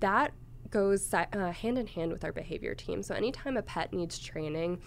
That 0.00 0.32
goes 0.70 1.12
uh, 1.14 1.26
hand 1.50 1.78
in 1.78 1.86
hand 1.86 2.12
with 2.12 2.24
our 2.24 2.32
behavior 2.32 2.74
team. 2.74 3.02
So, 3.02 3.14
anytime 3.14 3.56
a 3.56 3.62
pet 3.62 3.92
needs 3.92 4.18
training, 4.18 4.80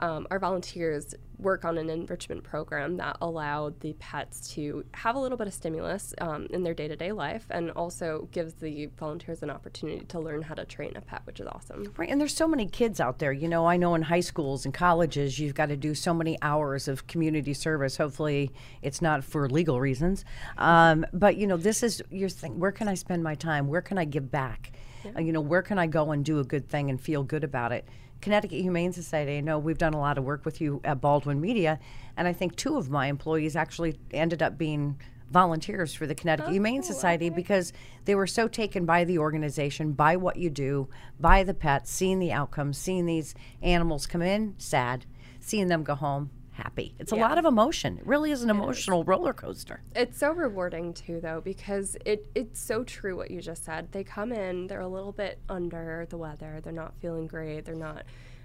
um, 0.00 0.26
our 0.30 0.38
volunteers 0.38 1.14
work 1.38 1.64
on 1.64 1.78
an 1.78 1.88
enrichment 1.88 2.42
program 2.42 2.96
that 2.96 3.16
allowed 3.20 3.78
the 3.80 3.92
pets 4.00 4.48
to 4.54 4.84
have 4.92 5.14
a 5.14 5.18
little 5.18 5.38
bit 5.38 5.46
of 5.46 5.54
stimulus 5.54 6.12
um, 6.20 6.48
in 6.50 6.64
their 6.64 6.74
day-to-day 6.74 7.12
life 7.12 7.46
and 7.50 7.70
also 7.72 8.28
gives 8.32 8.54
the 8.54 8.86
volunteers 8.98 9.42
an 9.42 9.50
opportunity 9.50 10.04
to 10.06 10.18
learn 10.18 10.42
how 10.42 10.54
to 10.54 10.64
train 10.64 10.96
a 10.96 11.00
pet 11.00 11.22
which 11.24 11.38
is 11.38 11.46
awesome 11.46 11.92
Right, 11.96 12.08
and 12.08 12.20
there's 12.20 12.34
so 12.34 12.48
many 12.48 12.66
kids 12.66 13.00
out 13.00 13.18
there. 13.18 13.32
You 13.32 13.48
know, 13.48 13.66
I 13.66 13.76
know 13.76 13.94
in 13.94 14.02
high 14.02 14.20
schools 14.20 14.64
and 14.64 14.74
colleges, 14.74 15.38
you've 15.38 15.54
got 15.54 15.66
to 15.66 15.76
do 15.76 15.94
so 15.94 16.12
many 16.12 16.36
hours 16.42 16.88
of 16.88 17.06
community 17.06 17.54
service. 17.54 17.96
Hopefully, 17.96 18.50
it's 18.82 19.00
not 19.00 19.24
for 19.24 19.48
legal 19.48 19.80
reasons. 19.80 20.24
Um, 20.56 21.06
but 21.12 21.36
you 21.36 21.46
know, 21.46 21.56
this 21.56 21.82
is 21.82 22.02
your 22.10 22.28
thing. 22.28 22.58
Where 22.58 22.72
can 22.72 22.88
I 22.88 22.94
spend 22.94 23.22
my 23.22 23.34
time? 23.34 23.68
Where 23.68 23.82
can 23.82 23.98
I 23.98 24.04
give 24.04 24.30
back? 24.30 24.72
Uh, 25.16 25.20
you 25.20 25.32
know, 25.32 25.40
where 25.40 25.62
can 25.62 25.78
I 25.78 25.86
go 25.86 26.10
and 26.12 26.24
do 26.24 26.40
a 26.40 26.44
good 26.44 26.68
thing 26.68 26.90
and 26.90 27.00
feel 27.00 27.22
good 27.22 27.44
about 27.44 27.72
it? 27.72 27.86
Connecticut 28.20 28.60
Humane 28.60 28.92
Society. 28.92 29.38
I 29.38 29.40
know 29.40 29.58
we've 29.58 29.78
done 29.78 29.94
a 29.94 30.00
lot 30.00 30.18
of 30.18 30.24
work 30.24 30.44
with 30.44 30.60
you 30.60 30.80
at 30.84 31.00
Baldwin 31.00 31.40
Media, 31.40 31.78
and 32.16 32.26
I 32.26 32.32
think 32.32 32.56
two 32.56 32.76
of 32.76 32.90
my 32.90 33.06
employees 33.06 33.56
actually 33.56 33.98
ended 34.12 34.42
up 34.42 34.58
being 34.58 34.98
volunteers 35.30 35.92
for 35.92 36.06
the 36.06 36.14
Connecticut 36.14 36.48
oh, 36.48 36.52
Humane 36.52 36.82
Society 36.82 37.28
because 37.28 37.72
they 38.06 38.14
were 38.14 38.26
so 38.26 38.48
taken 38.48 38.86
by 38.86 39.04
the 39.04 39.18
organization, 39.18 39.92
by 39.92 40.16
what 40.16 40.36
you 40.36 40.50
do, 40.50 40.88
by 41.20 41.42
the 41.42 41.54
pets, 41.54 41.90
seeing 41.90 42.18
the 42.18 42.32
outcomes, 42.32 42.78
seeing 42.78 43.06
these 43.06 43.34
animals 43.62 44.06
come 44.06 44.22
in 44.22 44.54
sad, 44.56 45.04
seeing 45.40 45.68
them 45.68 45.82
go 45.82 45.94
home 45.94 46.30
happy. 46.58 46.94
It's 46.98 47.12
a 47.12 47.16
lot 47.16 47.38
of 47.38 47.44
emotion. 47.44 47.98
It 47.98 48.06
really 48.06 48.30
is 48.30 48.42
an 48.42 48.50
emotional 48.50 49.04
roller 49.04 49.32
coaster. 49.32 49.80
It's 49.94 50.18
so 50.18 50.32
rewarding 50.32 50.92
too, 50.92 51.20
though, 51.20 51.40
because 51.40 51.96
it 52.04 52.26
it's 52.34 52.60
so 52.60 52.84
true 52.84 53.16
what 53.16 53.30
you 53.30 53.40
just 53.40 53.64
said. 53.64 53.92
They 53.92 54.04
come 54.04 54.32
in, 54.32 54.66
they're 54.66 54.80
a 54.80 54.88
little 54.88 55.12
bit 55.12 55.38
under 55.48 56.06
the 56.10 56.18
weather, 56.18 56.60
they're 56.62 56.72
not 56.72 56.94
feeling 57.00 57.26
great, 57.26 57.64
they're 57.64 57.74
not 57.74 58.02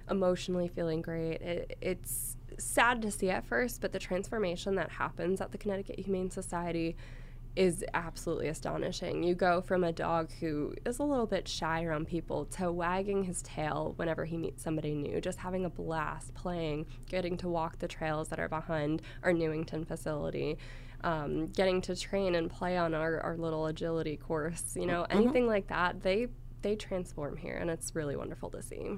emotionally 0.09 0.67
feeling 0.67 1.01
great. 1.01 1.41
It, 1.41 1.77
it's 1.81 2.37
sad 2.57 3.01
to 3.01 3.11
see 3.11 3.29
at 3.29 3.45
first, 3.45 3.81
but 3.81 3.91
the 3.91 3.99
transformation 3.99 4.75
that 4.75 4.91
happens 4.91 5.41
at 5.41 5.51
the 5.51 5.57
Connecticut 5.57 5.99
Humane 5.99 6.29
Society 6.29 6.95
is 7.55 7.85
absolutely 7.93 8.47
astonishing. 8.47 9.23
You 9.23 9.35
go 9.35 9.61
from 9.61 9.83
a 9.83 9.91
dog 9.91 10.31
who 10.39 10.73
is 10.85 10.99
a 10.99 11.03
little 11.03 11.27
bit 11.27 11.47
shy 11.47 11.83
around 11.83 12.07
people 12.07 12.45
to 12.45 12.71
wagging 12.71 13.23
his 13.23 13.41
tail 13.43 13.93
whenever 13.97 14.25
he 14.25 14.37
meets 14.37 14.63
somebody 14.63 14.95
new, 14.95 15.21
just 15.21 15.39
having 15.39 15.65
a 15.65 15.69
blast 15.69 16.33
playing, 16.33 16.87
getting 17.09 17.37
to 17.37 17.47
walk 17.47 17.79
the 17.79 17.87
trails 17.87 18.29
that 18.29 18.39
are 18.39 18.49
behind 18.49 19.01
our 19.21 19.33
Newington 19.33 19.85
facility, 19.85 20.57
um, 21.03 21.47
getting 21.47 21.81
to 21.81 21.95
train 21.95 22.35
and 22.35 22.49
play 22.49 22.77
on 22.77 22.93
our, 22.93 23.19
our 23.21 23.37
little 23.37 23.67
agility 23.67 24.17
course. 24.17 24.75
You 24.75 24.87
know, 24.87 25.05
anything 25.09 25.47
like 25.47 25.67
that, 25.67 26.01
they 26.01 26.27
they 26.63 26.75
transform 26.75 27.35
here, 27.35 27.57
and 27.57 27.69
it's 27.69 27.93
really 27.93 28.15
wonderful 28.15 28.49
to 28.51 28.61
see. 28.61 28.97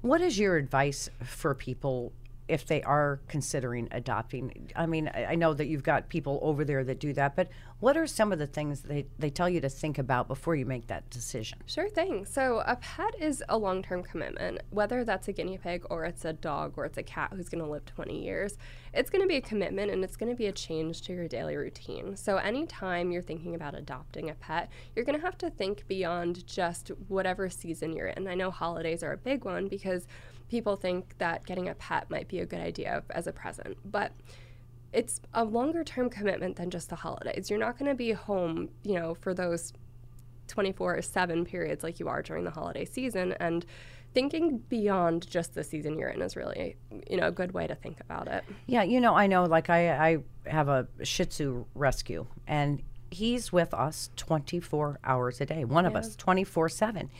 What 0.00 0.20
is 0.20 0.38
your 0.38 0.56
advice 0.56 1.10
for 1.24 1.54
people 1.54 2.12
if 2.48 2.66
they 2.66 2.82
are 2.82 3.20
considering 3.28 3.88
adopting? 3.90 4.70
I 4.76 4.86
mean, 4.86 5.10
I 5.14 5.34
know 5.34 5.54
that 5.54 5.66
you've 5.66 5.82
got 5.82 6.08
people 6.08 6.38
over 6.42 6.64
there 6.64 6.84
that 6.84 7.00
do 7.00 7.12
that, 7.14 7.36
but 7.36 7.48
what 7.80 7.96
are 7.96 8.06
some 8.06 8.32
of 8.32 8.38
the 8.38 8.46
things 8.46 8.80
they, 8.80 9.06
they 9.18 9.30
tell 9.30 9.48
you 9.48 9.60
to 9.60 9.68
think 9.68 9.98
about 9.98 10.28
before 10.28 10.54
you 10.54 10.64
make 10.64 10.86
that 10.86 11.10
decision? 11.10 11.58
Sure 11.66 11.88
thing. 11.88 12.24
So, 12.24 12.62
a 12.66 12.76
pet 12.76 13.14
is 13.20 13.42
a 13.48 13.58
long 13.58 13.82
term 13.82 14.02
commitment, 14.02 14.60
whether 14.70 15.04
that's 15.04 15.28
a 15.28 15.32
guinea 15.32 15.58
pig 15.58 15.84
or 15.90 16.04
it's 16.04 16.24
a 16.24 16.32
dog 16.32 16.74
or 16.76 16.86
it's 16.86 16.98
a 16.98 17.02
cat 17.02 17.32
who's 17.34 17.48
going 17.48 17.62
to 17.62 17.70
live 17.70 17.84
20 17.84 18.22
years. 18.22 18.56
It's 18.92 19.10
going 19.10 19.22
to 19.22 19.28
be 19.28 19.36
a 19.36 19.40
commitment 19.40 19.90
and 19.90 20.02
it's 20.02 20.16
going 20.16 20.30
to 20.30 20.36
be 20.36 20.46
a 20.46 20.52
change 20.52 21.02
to 21.02 21.12
your 21.12 21.28
daily 21.28 21.56
routine. 21.56 22.16
So, 22.16 22.36
anytime 22.36 23.10
you're 23.10 23.22
thinking 23.22 23.54
about 23.54 23.74
adopting 23.74 24.30
a 24.30 24.34
pet, 24.34 24.70
you're 24.94 25.04
going 25.04 25.18
to 25.18 25.24
have 25.24 25.36
to 25.38 25.50
think 25.50 25.86
beyond 25.86 26.46
just 26.46 26.88
whatever 27.08 27.50
season 27.50 27.92
you're 27.92 28.08
in. 28.08 28.28
I 28.28 28.34
know 28.34 28.50
holidays 28.50 29.02
are 29.02 29.12
a 29.12 29.18
big 29.18 29.44
one 29.44 29.68
because 29.68 30.06
people 30.54 30.76
think 30.76 31.18
that 31.18 31.44
getting 31.44 31.68
a 31.68 31.74
pet 31.74 32.08
might 32.08 32.28
be 32.28 32.38
a 32.38 32.46
good 32.46 32.60
idea 32.60 33.02
as 33.10 33.26
a 33.26 33.32
present, 33.32 33.76
but 33.84 34.12
it's 34.92 35.20
a 35.32 35.42
longer 35.42 35.82
term 35.82 36.08
commitment 36.08 36.54
than 36.54 36.70
just 36.70 36.90
the 36.90 36.94
holidays. 36.94 37.50
You're 37.50 37.58
not 37.58 37.76
going 37.76 37.90
to 37.90 37.96
be 37.96 38.12
home, 38.12 38.68
you 38.84 38.94
know, 38.94 39.16
for 39.16 39.34
those 39.34 39.72
24 40.46 41.02
7 41.02 41.44
periods 41.44 41.82
like 41.82 41.98
you 41.98 42.06
are 42.06 42.22
during 42.22 42.44
the 42.44 42.52
holiday 42.52 42.84
season 42.84 43.32
and 43.40 43.66
thinking 44.12 44.58
beyond 44.68 45.28
just 45.28 45.54
the 45.54 45.64
season 45.64 45.98
you're 45.98 46.10
in 46.10 46.22
is 46.22 46.36
really 46.36 46.76
you 47.10 47.16
know 47.16 47.26
a 47.28 47.32
good 47.32 47.52
way 47.52 47.66
to 47.66 47.74
think 47.74 47.98
about 47.98 48.28
it 48.28 48.44
Yeah, 48.66 48.84
you 48.84 49.00
know, 49.00 49.14
I 49.16 49.26
know, 49.26 49.44
like, 49.44 49.70
I, 49.70 49.80
I 49.90 50.18
have 50.46 50.68
a 50.68 50.86
Shih 51.02 51.24
Tzu 51.24 51.64
rescue, 51.74 52.26
and 52.46 52.80
he's 53.10 53.52
with 53.52 53.74
us 53.74 54.10
24 54.16 55.00
hours 55.02 55.40
a 55.40 55.46
day, 55.46 55.64
one 55.64 55.86
of 55.86 55.96
us, 55.96 56.14
24 56.14 56.68
7. 56.68 57.10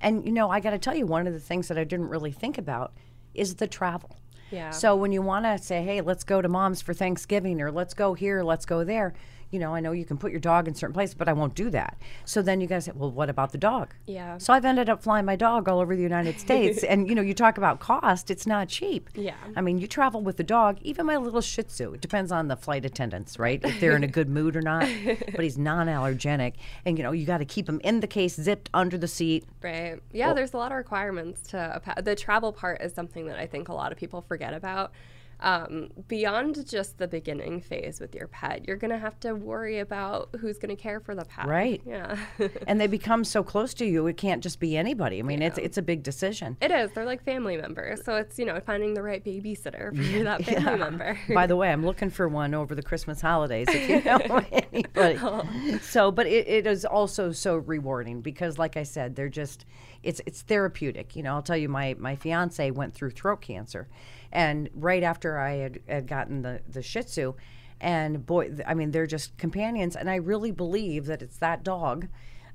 And, 0.00 0.24
you 0.24 0.32
know, 0.32 0.50
I 0.50 0.60
got 0.60 0.70
to 0.70 0.78
tell 0.78 0.94
you, 0.94 1.06
one 1.06 1.26
of 1.26 1.32
the 1.32 1.40
things 1.40 1.68
that 1.68 1.78
I 1.78 1.84
didn't 1.84 2.08
really 2.08 2.32
think 2.32 2.58
about 2.58 2.92
is 3.34 3.56
the 3.56 3.66
travel. 3.66 4.16
Yeah. 4.50 4.70
So 4.70 4.96
when 4.96 5.12
you 5.12 5.22
want 5.22 5.44
to 5.44 5.58
say, 5.58 5.82
hey, 5.82 6.00
let's 6.00 6.24
go 6.24 6.42
to 6.42 6.48
mom's 6.48 6.82
for 6.82 6.92
Thanksgiving 6.92 7.60
or 7.60 7.70
let's 7.70 7.94
go 7.94 8.14
here, 8.14 8.42
let's 8.42 8.66
go 8.66 8.82
there, 8.82 9.14
you 9.50 9.58
know, 9.58 9.74
I 9.74 9.80
know 9.80 9.92
you 9.92 10.04
can 10.04 10.16
put 10.16 10.30
your 10.30 10.40
dog 10.40 10.68
in 10.68 10.74
certain 10.74 10.94
places, 10.94 11.14
but 11.14 11.28
I 11.28 11.32
won't 11.32 11.54
do 11.54 11.70
that. 11.70 11.96
So 12.24 12.40
then 12.42 12.60
you 12.60 12.66
guys 12.66 12.84
say, 12.84 12.92
well, 12.94 13.10
what 13.10 13.28
about 13.28 13.52
the 13.52 13.58
dog? 13.58 13.94
Yeah. 14.06 14.38
So 14.38 14.52
I've 14.52 14.64
ended 14.64 14.88
up 14.88 15.02
flying 15.02 15.24
my 15.24 15.36
dog 15.36 15.68
all 15.68 15.80
over 15.80 15.94
the 15.96 16.02
United 16.02 16.38
States. 16.46 16.82
and, 16.84 17.08
you 17.08 17.14
know, 17.14 17.22
you 17.22 17.34
talk 17.34 17.58
about 17.58 17.80
cost, 17.80 18.30
it's 18.30 18.46
not 18.46 18.68
cheap. 18.68 19.10
Yeah. 19.14 19.34
I 19.56 19.60
mean, 19.60 19.78
you 19.78 19.86
travel 19.86 20.20
with 20.22 20.36
the 20.36 20.44
dog, 20.44 20.78
even 20.82 21.06
my 21.06 21.16
little 21.16 21.40
Shih 21.40 21.64
Tzu. 21.64 21.94
It 21.94 22.00
depends 22.00 22.30
on 22.30 22.48
the 22.48 22.56
flight 22.56 22.84
attendants, 22.84 23.38
right? 23.38 23.60
If 23.64 23.80
they're 23.80 23.96
in 23.96 24.04
a 24.04 24.08
good 24.08 24.28
mood 24.28 24.56
or 24.56 24.62
not. 24.62 24.88
But 25.40 25.44
he's 25.44 25.58
non-allergenic, 25.58 26.54
and 26.84 26.98
you 26.98 27.04
know 27.04 27.12
you 27.12 27.24
got 27.26 27.38
to 27.38 27.44
keep 27.44 27.68
him 27.68 27.80
in 27.82 28.00
the 28.00 28.06
case, 28.06 28.34
zipped 28.36 28.68
under 28.74 28.98
the 28.98 29.08
seat. 29.08 29.44
right 29.62 30.00
yeah 30.12 30.32
there's 30.34 30.52
a 30.54 30.56
lot 30.56 30.70
of 30.72 30.76
requirements 30.78 31.40
to 31.50 31.72
a 31.76 31.80
pet 31.80 32.04
the 32.04 32.14
travel 32.14 32.52
part 32.52 32.80
is 32.82 32.92
something 32.92 33.26
that 33.26 33.38
i 33.38 33.46
think 33.46 33.68
a 33.68 33.72
lot 33.72 33.92
of 33.92 33.98
people 33.98 34.20
forget 34.20 34.52
about 34.54 34.92
um, 35.42 35.88
beyond 36.08 36.66
just 36.68 36.98
the 36.98 37.08
beginning 37.08 37.60
phase 37.60 38.00
with 38.00 38.14
your 38.14 38.26
pet 38.28 38.66
you're 38.66 38.76
going 38.76 38.90
to 38.90 38.98
have 38.98 39.18
to 39.20 39.34
worry 39.34 39.78
about 39.78 40.28
who's 40.40 40.58
going 40.58 40.74
to 40.74 40.80
care 40.80 41.00
for 41.00 41.14
the 41.14 41.24
pet 41.24 41.46
Right. 41.46 41.80
yeah 41.86 42.16
And 42.66 42.80
they 42.80 42.86
become 42.86 43.24
so 43.24 43.42
close 43.42 43.72
to 43.74 43.84
you, 43.86 44.06
it 44.06 44.16
can't 44.16 44.42
just 44.42 44.60
be 44.60 44.76
anybody. 44.76 45.18
I 45.18 45.22
mean, 45.22 45.42
it's 45.42 45.58
it's 45.58 45.78
a 45.78 45.82
big 45.82 46.02
decision. 46.02 46.56
it 46.60 46.70
is 46.70 46.90
they're 46.92 47.04
like 47.06 47.22
family 47.24 47.56
members 47.56 48.04
so 48.04 48.16
it's 48.16 48.38
you 48.38 48.44
know 48.44 48.60
finding 48.60 48.94
the 48.94 49.02
right 49.02 49.24
babysitter 49.24 49.88
for 50.16 50.24
that 50.24 50.44
family 50.44 50.78
member 50.78 51.18
By 51.34 51.46
the 51.46 51.56
way, 51.56 51.70
I'm 51.72 51.84
looking 51.84 52.10
for 52.10 52.28
one 52.28 52.54
over 52.54 52.74
the 52.74 52.82
Christmas 52.82 53.20
holidays 53.20 53.66
if 53.70 53.88
you 53.88 54.02
know 54.02 54.42
anybody. 54.72 55.78
So, 55.80 56.10
but 56.10 56.26
it, 56.26 56.46
it 56.48 56.66
is 56.66 56.84
also 56.84 57.32
so 57.32 57.56
rewarding 57.56 58.20
because, 58.20 58.58
like 58.58 58.76
I 58.76 58.82
said, 58.82 59.16
they're 59.16 59.28
just 59.28 59.64
it's 60.02 60.20
it's 60.26 60.42
therapeutic. 60.42 61.16
You 61.16 61.22
know, 61.22 61.34
I'll 61.34 61.42
tell 61.42 61.56
you, 61.56 61.68
my 61.68 61.94
my 61.98 62.16
fiance 62.16 62.70
went 62.70 62.94
through 62.94 63.10
throat 63.10 63.40
cancer, 63.42 63.88
and 64.32 64.68
right 64.74 65.02
after 65.02 65.38
I 65.38 65.52
had, 65.56 65.80
had 65.88 66.06
gotten 66.06 66.42
the 66.42 66.60
the 66.68 66.82
Shih 66.82 67.02
Tzu, 67.02 67.34
and 67.80 68.24
boy, 68.26 68.48
th- 68.48 68.60
I 68.66 68.74
mean, 68.74 68.90
they're 68.90 69.06
just 69.06 69.36
companions, 69.38 69.96
and 69.96 70.08
I 70.10 70.16
really 70.16 70.50
believe 70.52 71.06
that 71.06 71.22
it's 71.22 71.38
that 71.38 71.62
dog. 71.64 72.08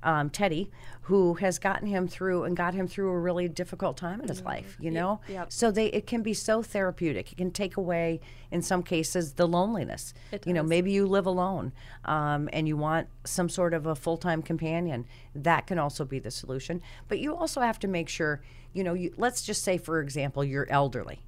um, 0.04 0.30
Teddy, 0.30 0.70
who 1.04 1.34
has 1.36 1.58
gotten 1.58 1.88
him 1.88 2.08
through 2.08 2.44
and 2.44 2.56
got 2.56 2.76
him 2.76 2.88
through 2.88 3.10
a 3.10 3.18
really 3.20 3.48
difficult 3.48 3.98
time 3.98 4.22
in 4.22 4.28
his 4.28 4.38
Mm-hmm. 4.38 4.48
life. 4.48 4.78
You 4.80 4.92
know, 4.92 5.20
yep. 5.28 5.52
so 5.52 5.72
they 5.72 5.88
it 5.88 6.06
can 6.06 6.22
be 6.22 6.34
so 6.36 6.62
therapeutic. 6.62 7.32
It 7.32 7.38
can 7.38 7.50
take 7.50 7.76
away, 7.76 8.20
in 8.52 8.62
some 8.62 8.84
cases, 8.84 9.34
the 9.34 9.48
loneliness. 9.48 10.14
It 10.32 10.46
you 10.46 10.54
know, 10.54 10.62
maybe 10.62 10.92
you 10.92 11.08
live 11.08 11.26
alone 11.26 11.72
um, 12.04 12.50
and 12.54 12.68
you 12.68 12.78
want 12.78 13.08
some 13.24 13.50
sort 13.50 13.74
of 13.74 13.88
a 13.88 13.96
full 13.96 14.18
time 14.18 14.44
companion. 14.44 15.06
That 15.34 15.66
can 15.66 15.80
also 15.80 16.06
be 16.06 16.20
the 16.20 16.30
solution. 16.32 16.84
But 17.08 17.18
you 17.18 17.36
also 17.36 17.62
have 17.62 17.80
to 17.80 17.88
make 17.88 18.08
sure, 18.10 18.42
you 18.74 18.84
know, 18.84 18.94
you, 18.94 19.12
let's 19.18 19.42
just 19.42 19.64
say, 19.64 19.80
for 19.80 20.00
example, 20.02 20.44
you're 20.44 20.68
elderly. 20.70 21.22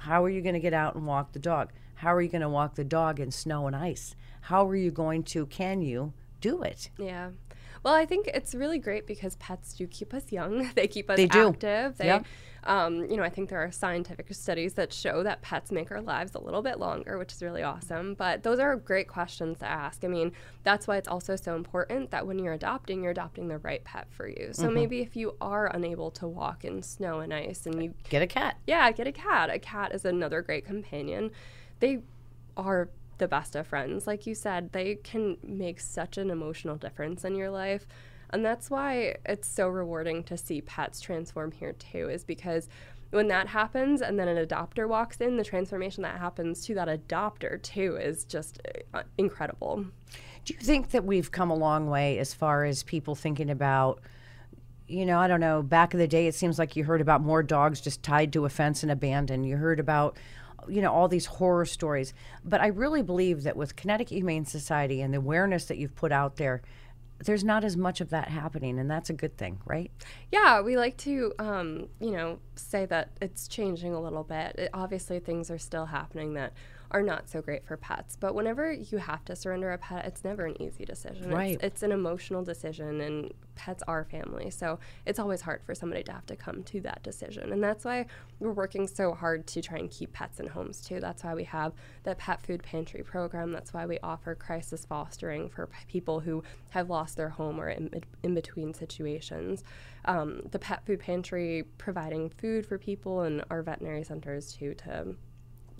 How 0.00 0.24
are 0.24 0.30
you 0.30 0.40
going 0.40 0.54
to 0.54 0.60
get 0.60 0.72
out 0.72 0.94
and 0.94 1.06
walk 1.06 1.32
the 1.32 1.38
dog? 1.38 1.72
How 1.96 2.14
are 2.14 2.22
you 2.22 2.30
going 2.30 2.40
to 2.40 2.48
walk 2.48 2.74
the 2.74 2.84
dog 2.84 3.20
in 3.20 3.30
snow 3.30 3.66
and 3.66 3.76
ice? 3.76 4.16
How 4.42 4.66
are 4.66 4.76
you 4.76 4.90
going 4.90 5.22
to, 5.24 5.44
can 5.46 5.82
you 5.82 6.14
do 6.40 6.62
it? 6.62 6.90
Yeah. 6.96 7.30
Well, 7.82 7.94
I 7.94 8.04
think 8.04 8.26
it's 8.28 8.54
really 8.54 8.78
great 8.78 9.06
because 9.06 9.36
pets 9.36 9.72
do 9.74 9.86
keep 9.86 10.12
us 10.12 10.30
young. 10.30 10.70
They 10.74 10.86
keep 10.86 11.08
us 11.10 11.16
They 11.16 11.26
do. 11.26 11.48
active. 11.48 11.96
They, 11.96 12.06
Yep. 12.06 12.24
um, 12.64 13.04
you 13.10 13.16
know, 13.16 13.22
I 13.22 13.30
think 13.30 13.48
there 13.48 13.60
are 13.62 13.72
scientific 13.72 14.26
studies 14.34 14.74
that 14.74 14.92
show 14.92 15.22
that 15.22 15.40
pets 15.40 15.72
make 15.72 15.90
our 15.90 16.02
lives 16.02 16.34
a 16.34 16.38
little 16.40 16.60
bit 16.60 16.78
longer, 16.78 17.16
which 17.16 17.32
is 17.32 17.42
really 17.42 17.62
awesome. 17.62 18.12
But 18.14 18.42
those 18.42 18.58
are 18.58 18.76
great 18.76 19.08
questions 19.08 19.58
to 19.60 19.66
ask. 19.66 20.04
I 20.04 20.08
mean, 20.08 20.32
that's 20.62 20.86
why 20.86 20.98
it's 20.98 21.08
also 21.08 21.36
so 21.36 21.56
important 21.56 22.10
that 22.10 22.26
when 22.26 22.38
you're 22.38 22.52
adopting, 22.52 23.02
you're 23.02 23.12
adopting 23.12 23.48
the 23.48 23.56
right 23.58 23.82
pet 23.84 24.08
for 24.10 24.28
you. 24.28 24.50
So 24.52 24.68
Mhm. 24.68 24.74
maybe 24.74 25.00
if 25.00 25.16
you 25.16 25.36
are 25.40 25.66
unable 25.74 26.10
to 26.12 26.28
walk 26.28 26.66
in 26.66 26.82
snow 26.82 27.20
and 27.20 27.32
ice 27.32 27.64
and 27.66 27.82
you 27.82 27.94
Get 28.10 28.20
a 28.20 28.26
cat. 28.26 28.58
yeah, 28.66 28.90
get 28.92 29.06
a 29.06 29.12
cat. 29.12 29.48
A 29.48 29.58
cat 29.58 29.92
is 29.94 30.04
another 30.04 30.42
great 30.42 30.66
companion. 30.66 31.30
They 31.78 32.02
are 32.58 32.90
the 33.20 33.28
best 33.28 33.54
of 33.54 33.68
friends. 33.68 34.08
Like 34.08 34.26
you 34.26 34.34
said, 34.34 34.72
they 34.72 34.96
can 34.96 35.36
make 35.44 35.78
such 35.78 36.18
an 36.18 36.30
emotional 36.30 36.74
difference 36.74 37.24
in 37.24 37.36
your 37.36 37.50
life. 37.50 37.86
And 38.30 38.44
that's 38.44 38.70
why 38.70 39.16
it's 39.24 39.48
so 39.48 39.68
rewarding 39.68 40.24
to 40.24 40.36
see 40.36 40.60
pets 40.60 41.00
transform 41.00 41.52
here 41.52 41.72
too, 41.72 42.08
is 42.08 42.24
because 42.24 42.68
when 43.10 43.28
that 43.28 43.48
happens 43.48 44.02
and 44.02 44.18
then 44.18 44.28
an 44.28 44.44
adopter 44.44 44.88
walks 44.88 45.16
in, 45.16 45.36
the 45.36 45.44
transformation 45.44 46.02
that 46.02 46.18
happens 46.18 46.64
to 46.66 46.74
that 46.74 46.88
adopter 46.88 47.60
too 47.60 47.96
is 47.96 48.24
just 48.24 48.60
uh, 48.94 49.02
incredible. 49.18 49.84
Do 50.44 50.54
you 50.54 50.60
think 50.60 50.90
that 50.90 51.04
we've 51.04 51.30
come 51.30 51.50
a 51.50 51.56
long 51.56 51.90
way 51.90 52.18
as 52.18 52.32
far 52.32 52.64
as 52.64 52.82
people 52.84 53.14
thinking 53.14 53.50
about, 53.50 54.00
you 54.86 55.04
know, 55.04 55.18
I 55.18 55.26
don't 55.26 55.40
know, 55.40 55.60
back 55.62 55.92
in 55.92 55.98
the 55.98 56.08
day, 56.08 56.28
it 56.28 56.34
seems 56.34 56.58
like 56.58 56.76
you 56.76 56.84
heard 56.84 57.00
about 57.00 57.20
more 57.20 57.42
dogs 57.42 57.80
just 57.80 58.02
tied 58.02 58.32
to 58.32 58.44
a 58.44 58.48
fence 58.48 58.82
and 58.84 58.92
abandoned. 58.92 59.44
You 59.44 59.56
heard 59.56 59.80
about, 59.80 60.16
you 60.68 60.80
know, 60.82 60.92
all 60.92 61.08
these 61.08 61.26
horror 61.26 61.64
stories. 61.64 62.12
But 62.44 62.60
I 62.60 62.68
really 62.68 63.02
believe 63.02 63.42
that 63.44 63.56
with 63.56 63.76
Connecticut 63.76 64.16
Humane 64.16 64.44
Society 64.44 65.00
and 65.00 65.12
the 65.12 65.18
awareness 65.18 65.64
that 65.66 65.78
you've 65.78 65.94
put 65.94 66.12
out 66.12 66.36
there, 66.36 66.62
there's 67.24 67.44
not 67.44 67.64
as 67.64 67.76
much 67.76 68.00
of 68.00 68.10
that 68.10 68.28
happening, 68.28 68.78
and 68.78 68.90
that's 68.90 69.10
a 69.10 69.12
good 69.12 69.36
thing, 69.36 69.60
right? 69.66 69.90
Yeah, 70.32 70.62
we 70.62 70.76
like 70.76 70.96
to, 70.98 71.34
um, 71.38 71.88
you 72.00 72.12
know, 72.12 72.38
say 72.56 72.86
that 72.86 73.10
it's 73.20 73.46
changing 73.46 73.92
a 73.92 74.00
little 74.00 74.24
bit. 74.24 74.56
It, 74.56 74.70
obviously, 74.72 75.18
things 75.18 75.50
are 75.50 75.58
still 75.58 75.86
happening 75.86 76.34
that 76.34 76.54
are 76.90 77.02
not 77.02 77.28
so 77.28 77.40
great 77.40 77.64
for 77.64 77.76
pets. 77.76 78.16
But 78.16 78.34
whenever 78.34 78.72
you 78.72 78.98
have 78.98 79.24
to 79.26 79.36
surrender 79.36 79.70
a 79.70 79.78
pet, 79.78 80.04
it's 80.06 80.24
never 80.24 80.46
an 80.46 80.60
easy 80.60 80.84
decision. 80.84 81.30
Right. 81.30 81.54
It's, 81.54 81.64
it's 81.64 81.82
an 81.82 81.92
emotional 81.92 82.42
decision, 82.42 83.00
and 83.00 83.32
pets 83.54 83.82
are 83.86 84.04
family. 84.04 84.50
So 84.50 84.78
it's 85.06 85.18
always 85.18 85.42
hard 85.42 85.62
for 85.62 85.74
somebody 85.74 86.02
to 86.04 86.12
have 86.12 86.26
to 86.26 86.36
come 86.36 86.62
to 86.64 86.80
that 86.80 87.02
decision. 87.02 87.52
And 87.52 87.62
that's 87.62 87.84
why 87.84 88.06
we're 88.38 88.52
working 88.52 88.86
so 88.86 89.12
hard 89.12 89.46
to 89.48 89.62
try 89.62 89.78
and 89.78 89.90
keep 89.90 90.12
pets 90.12 90.40
in 90.40 90.46
homes, 90.46 90.80
too. 90.80 90.98
That's 90.98 91.22
why 91.22 91.34
we 91.34 91.44
have 91.44 91.72
the 92.02 92.14
pet 92.14 92.42
food 92.42 92.62
pantry 92.62 93.02
program. 93.02 93.52
That's 93.52 93.72
why 93.72 93.86
we 93.86 93.98
offer 94.02 94.34
crisis 94.34 94.84
fostering 94.84 95.48
for 95.48 95.66
p- 95.66 95.76
people 95.86 96.20
who 96.20 96.42
have 96.70 96.90
lost 96.90 97.16
their 97.16 97.28
home 97.28 97.60
or 97.60 97.68
in, 97.68 98.02
in 98.22 98.34
between 98.34 98.74
situations. 98.74 99.62
Um, 100.06 100.42
the 100.50 100.58
pet 100.58 100.84
food 100.86 101.00
pantry 101.00 101.64
providing 101.78 102.30
food 102.30 102.66
for 102.66 102.78
people 102.78 103.20
and 103.20 103.44
our 103.50 103.62
veterinary 103.62 104.04
centers, 104.04 104.52
too, 104.52 104.74
to 104.74 105.14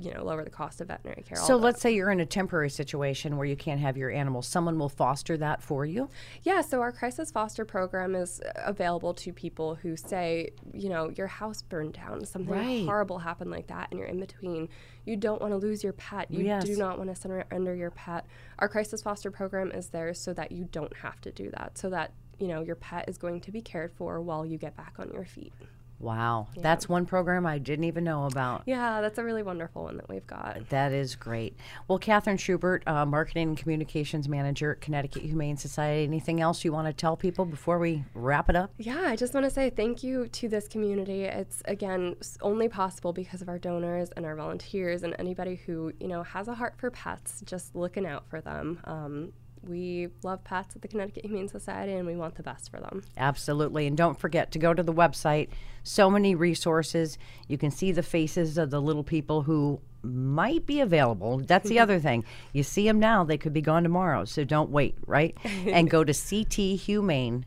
you 0.01 0.13
know 0.15 0.25
lower 0.25 0.45
the 0.45 0.51
cost 0.51 0.81
of 0.81 0.89
veterinary 0.89 1.23
care. 1.23 1.37
So 1.37 1.57
let's 1.57 1.81
say 1.81 1.93
you're 1.93 2.11
in 2.11 2.21
a 2.21 2.27
temporary 2.27 2.71
situation 2.71 3.37
where 3.37 3.47
you 3.47 3.57
can't 3.57 3.81
have 3.81 3.97
your 3.97 4.11
animal. 4.11 4.43
Someone 4.43 4.79
will 4.79 4.89
foster 4.89 5.37
that 5.39 5.63
for 5.63 5.85
you. 5.85 6.09
Yeah, 6.43 6.61
so 6.63 6.81
our 6.81 6.93
crisis 6.93 7.31
foster 7.31 7.65
program 7.65 8.15
is 8.15 8.41
available 8.57 9.15
to 9.15 9.33
people 9.33 9.75
who 9.77 9.97
say, 9.97 10.51
you 10.73 10.89
know, 10.89 11.11
your 11.11 11.27
house 11.27 11.63
burned 11.63 11.95
down, 11.95 12.25
something 12.25 12.55
Right. 12.55 12.85
horrible 12.85 13.19
happened 13.19 13.51
like 13.51 13.67
that, 13.69 13.89
and 13.91 13.99
you're 13.99 14.09
in 14.09 14.21
between. 14.21 14.69
You 15.05 15.17
don't 15.17 15.41
want 15.41 15.53
to 15.53 15.57
lose 15.57 15.83
your 15.83 15.93
pet. 15.95 16.31
You 16.31 16.45
Yes. 16.45 16.65
do 16.65 16.77
not 16.77 16.99
want 16.99 17.11
to 17.11 17.17
surrender 17.17 17.75
your 17.75 17.91
pet. 17.91 18.27
Our 18.59 18.69
crisis 18.69 19.03
foster 19.03 19.31
program 19.31 19.71
is 19.73 19.89
there 19.89 20.13
so 20.15 20.33
that 20.35 20.53
you 20.53 20.65
don't 20.71 20.95
have 20.99 21.21
to 21.23 21.33
do 21.33 21.51
that, 21.51 21.79
so 21.79 21.91
that, 21.91 22.13
you 22.39 22.49
know, 22.49 22.61
your 22.61 22.77
pet 22.77 23.09
is 23.09 23.17
going 23.19 23.41
to 23.43 23.51
be 23.53 23.61
cared 23.63 23.93
for 23.93 24.21
while 24.21 24.45
you 24.45 24.59
get 24.59 24.77
back 24.77 24.95
on 24.99 25.11
your 25.13 25.25
feet. 25.25 25.53
Wow, 26.01 26.49
that's 26.57 26.89
one 26.89 27.05
program 27.05 27.45
I 27.45 27.59
didn't 27.59 27.85
even 27.85 28.05
know 28.05 28.25
about. 28.25 28.63
Yeah, 28.65 29.03
that's 29.03 29.19
a 29.19 29.25
really 29.25 29.43
wonderful 29.43 29.85
one 29.85 29.99
that 29.99 30.09
we've 30.09 30.27
got. 30.27 30.71
That 30.71 30.93
is 30.93 31.15
great. 31.15 31.57
Well, 31.89 31.99
Kathryn 31.99 32.39
Schubert, 32.39 32.83
uh, 32.87 33.05
Marketing 33.05 33.49
and 33.49 33.57
Communications 33.57 34.27
Manager 34.27 34.73
at 34.73 34.81
Connecticut 34.81 35.23
Humane 35.23 35.59
Society. 35.59 36.05
Anything 36.05 36.41
else 36.41 36.65
you 36.65 36.73
want 36.73 36.87
to 36.87 36.95
tell 36.95 37.19
people 37.19 37.45
before 37.45 37.79
we 37.79 38.05
wrap 38.15 38.49
it 38.49 38.57
up? 38.57 38.73
Yeah, 38.79 39.03
I 39.03 39.15
just 39.15 39.35
want 39.35 39.45
to 39.45 39.51
say 39.51 39.69
thank 39.69 40.03
you 40.03 40.27
to 40.29 40.49
this 40.49 40.69
community. 40.69 41.25
It's 41.25 41.63
again 41.67 42.17
only 42.41 42.69
possible 42.69 43.13
because 43.13 43.43
of 43.43 43.51
our 43.51 43.59
donors 43.59 44.09
and 44.17 44.25
our 44.25 44.37
volunteers 44.37 45.03
and 45.03 45.15
anybody 45.19 45.57
who 45.67 45.93
you 46.01 46.09
know 46.09 46.23
has 46.23 46.49
a 46.49 46.55
heart 46.55 46.75
for 46.79 46.91
pets, 46.91 47.43
just 47.45 47.77
looking 47.77 48.07
out 48.07 48.25
for 48.31 48.41
them. 48.41 48.81
Um, 48.85 49.33
we 49.63 50.09
love 50.23 50.43
pets 50.45 50.75
at 50.75 50.83
the 50.83 50.89
Connecticut 50.89 51.25
Humane 51.25 51.49
Society, 51.49 51.93
and 51.93 52.07
we 52.07 52.17
want 52.17 52.35
the 52.37 52.43
best 52.43 52.71
for 52.71 52.81
them. 52.81 53.03
Absolutely. 53.17 53.87
And 53.87 53.97
don't 53.97 54.19
forget 54.19 54.51
to 54.53 54.59
go 54.59 54.75
to 54.75 54.83
the 54.83 54.93
website. 54.93 55.49
So 55.83 56.11
many 56.11 56.35
resources. 56.35 57.19
You 57.49 57.59
can 57.59 57.71
see 57.71 57.93
the 57.93 58.03
faces 58.03 58.59
of 58.59 58.71
the 58.71 58.81
little 58.81 59.05
people 59.05 59.43
who 59.43 59.81
might 60.03 60.65
be 60.67 60.81
available. 60.81 61.39
That's 61.39 61.69
the 61.69 61.79
other 61.83 62.01
thing. 62.01 62.25
You 62.53 62.63
see 62.63 62.87
them 62.87 62.99
now, 62.99 63.23
they 63.25 63.37
could 63.39 63.53
be 63.53 63.61
gone 63.61 63.83
tomorrow. 63.83 64.25
So 64.25 64.45
don't 64.45 64.71
wait, 64.71 64.97
right? 65.07 65.37
and 65.45 65.91
go 65.91 66.05
to 66.05 66.13
cthumane.org. 66.13 67.45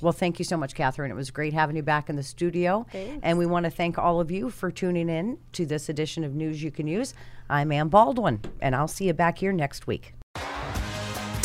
Well, 0.00 0.12
thank 0.12 0.38
you 0.38 0.44
so 0.44 0.58
much, 0.58 0.74
Kathryn. 0.74 1.08
It 1.10 1.14
was 1.14 1.30
great 1.30 1.54
having 1.54 1.76
you 1.76 1.82
back 1.82 2.10
in 2.10 2.16
the 2.16 2.22
studio. 2.22 2.86
Thanks. 2.92 3.20
And 3.22 3.38
we 3.38 3.46
want 3.46 3.64
to 3.64 3.70
thank 3.70 3.96
all 3.98 4.20
of 4.20 4.30
you 4.30 4.50
for 4.50 4.70
tuning 4.70 5.08
in 5.08 5.38
to 5.52 5.64
this 5.64 5.88
edition 5.88 6.22
of 6.22 6.34
News 6.34 6.62
You 6.62 6.70
Can 6.70 6.86
Use. 6.86 7.14
I'm 7.48 7.72
Ann 7.72 7.88
Baldwin, 7.88 8.42
and 8.60 8.76
I'll 8.76 8.88
see 8.88 9.06
you 9.06 9.14
back 9.14 9.38
here 9.38 9.52
next 9.52 9.86
week. 9.86 10.12